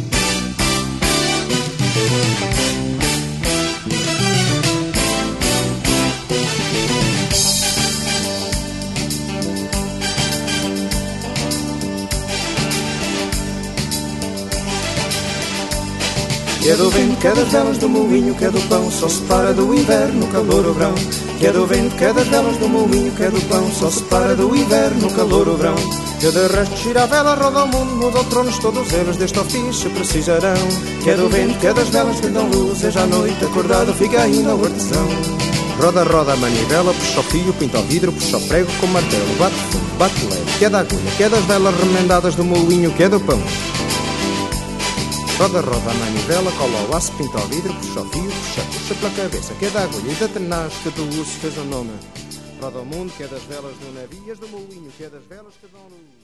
Que 16.63 16.69
é 16.69 16.75
do 16.77 16.89
vento, 16.89 17.19
que 17.19 17.27
é 17.27 17.35
das 17.35 17.49
velas 17.49 17.77
do 17.77 17.89
moinho, 17.89 18.33
que 18.35 18.45
é 18.45 18.49
do 18.49 18.69
pão, 18.69 18.89
só 18.89 19.09
se 19.09 19.19
para 19.23 19.53
do 19.53 19.73
inverno, 19.75 20.25
calor 20.27 20.65
o 20.65 20.73
verão. 20.73 20.95
Que 21.37 21.47
é 21.47 21.51
do 21.51 21.67
vento, 21.67 21.93
que 21.97 22.05
é 22.05 22.13
das 22.13 22.25
velas 22.29 22.55
do 22.55 22.69
moinho, 22.69 23.11
que 23.11 23.23
é 23.23 23.29
do 23.29 23.41
pão, 23.49 23.69
só 23.69 23.91
se 23.91 24.01
para 24.03 24.33
do 24.33 24.55
inverno, 24.55 25.11
calor 25.11 25.45
o 25.49 25.57
verão. 25.57 25.75
Que 26.21 26.31
de 26.31 26.47
resto 26.55 26.77
gira 26.77 27.03
a 27.03 27.05
vela, 27.05 27.35
roda 27.35 27.65
o 27.65 27.67
mundo, 27.67 27.97
muda 27.97 28.21
o 28.21 28.23
tronos, 28.23 28.57
todos 28.59 28.93
eles 28.93 29.17
deste 29.17 29.37
ofício 29.37 29.89
precisarão. 29.89 30.55
Que 31.03 31.09
é 31.09 31.15
do 31.17 31.27
vento, 31.27 31.59
que 31.59 31.67
é 31.67 31.73
das 31.73 31.89
velas 31.89 32.21
que 32.21 32.27
dão 32.27 32.47
luz, 32.47 32.81
é 32.81 32.89
já 32.89 33.05
noite, 33.07 33.43
acordado 33.43 33.93
fica 33.95 34.21
ainda 34.21 34.55
o 34.55 34.63
artesão. 34.63 35.07
Roda, 35.77 36.03
roda 36.03 36.31
a 36.31 36.37
manivela, 36.37 36.93
puxa 36.93 37.19
o 37.19 37.23
fio, 37.23 37.53
pinta 37.55 37.79
o 37.79 37.83
vidro, 37.83 38.13
puxa 38.13 38.37
o 38.37 38.41
prego 38.47 38.71
com 38.79 38.87
martelo, 38.87 39.35
bate 39.37 39.55
fundo, 39.69 39.97
bate 39.97 40.25
leve, 40.27 40.57
que 40.57 40.63
é 40.63 40.69
da 40.69 40.79
agulha, 40.79 41.11
que 41.17 41.23
é 41.23 41.27
das 41.27 41.43
velas 41.43 41.75
remendadas 41.77 42.35
do 42.35 42.45
moinho, 42.45 42.89
que 42.93 43.03
é 43.03 43.09
do 43.09 43.19
pão. 43.19 43.41
Roda, 45.43 45.59
roda 45.59 45.91
a 45.91 45.93
manivela, 45.95 46.49
cola 46.53 46.89
o 46.89 46.95
aço, 46.95 47.11
pinta 47.17 47.37
o 47.37 47.47
vidro, 47.49 47.73
puxa 47.73 47.99
o 47.99 48.09
fio, 48.11 48.31
puxa, 48.31 48.61
puxa 48.61 48.95
pela 48.95 49.11
cabeça, 49.11 49.53
que 49.55 49.65
é 49.65 49.69
da 49.71 49.83
agulha 49.83 50.09
e 50.09 50.15
da 50.15 50.27
tenaz 50.29 50.73
que 50.75 50.89
do 50.91 51.03
uso 51.19 51.25
fez 51.25 51.57
o 51.57 51.65
nome. 51.65 51.91
Roda 52.61 52.79
o 52.79 52.85
mundo, 52.85 53.11
que 53.11 53.23
é 53.23 53.27
das 53.27 53.43
velas 53.43 53.75
do 53.75 53.91
navio, 53.91 54.23
e 54.25 54.35
do 54.35 54.47
moinho, 54.47 54.89
que 54.95 55.03
é 55.03 55.09
das 55.09 55.25
velas 55.25 55.53
que 55.59 55.67
dão 55.67 55.81
luz. 55.81 56.22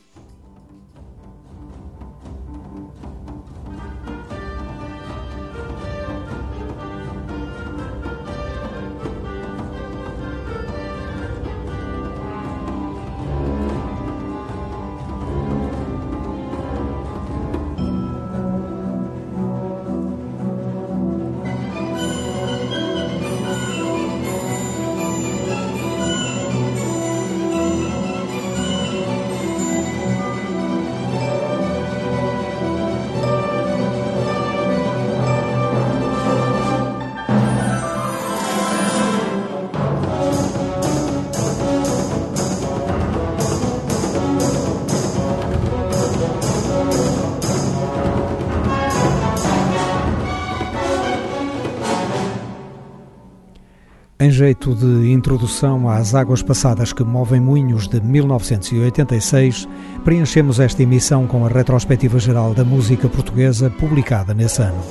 Jeito 54.40 54.74
de 54.74 55.12
introdução 55.12 55.86
às 55.86 56.14
águas 56.14 56.42
passadas 56.42 56.94
que 56.94 57.04
movem 57.04 57.38
moinhos 57.38 57.86
de 57.86 58.00
1986, 58.00 59.68
preenchemos 60.02 60.58
esta 60.58 60.82
emissão 60.82 61.26
com 61.26 61.44
a 61.44 61.48
retrospectiva 61.50 62.18
geral 62.18 62.54
da 62.54 62.64
música 62.64 63.06
portuguesa 63.06 63.68
publicada 63.68 64.32
nesse 64.32 64.62
ano. 64.62 64.82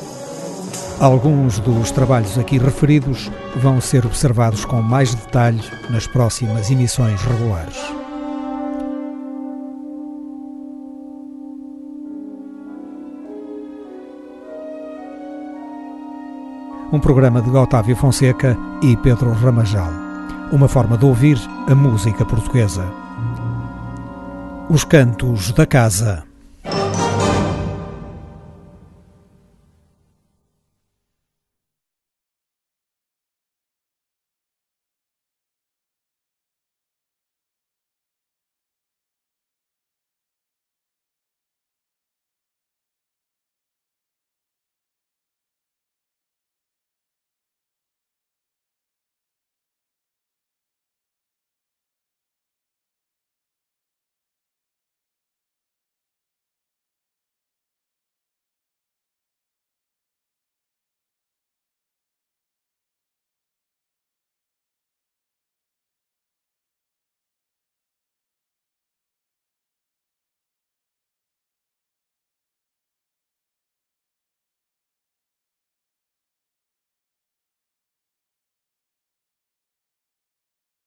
Alguns 1.00 1.58
dos 1.58 1.90
trabalhos 1.90 2.38
aqui 2.38 2.60
referidos 2.60 3.32
vão 3.56 3.82
ser 3.82 4.06
observados 4.06 4.66
com 4.66 4.84
mais 4.84 5.16
detalhe 5.16 5.64
nas 5.90 6.06
próximas 6.06 6.70
emissões 6.70 7.20
regulares. 7.24 7.99
Um 16.92 17.00
programa 17.00 17.42
de 17.42 17.50
Otávio 17.56 17.96
Fonseca 17.96 18.58
e 18.82 18.98
Pedro 18.98 19.32
Ramajal. 19.32 19.92
Uma 20.52 20.68
forma 20.68 20.98
de 20.98 21.06
ouvir 21.06 21.40
a 21.68 21.76
música 21.76 22.26
portuguesa. 22.26 22.86
Os 24.70 24.84
Cantos 24.84 25.52
da 25.52 25.66
Casa. 25.66 26.29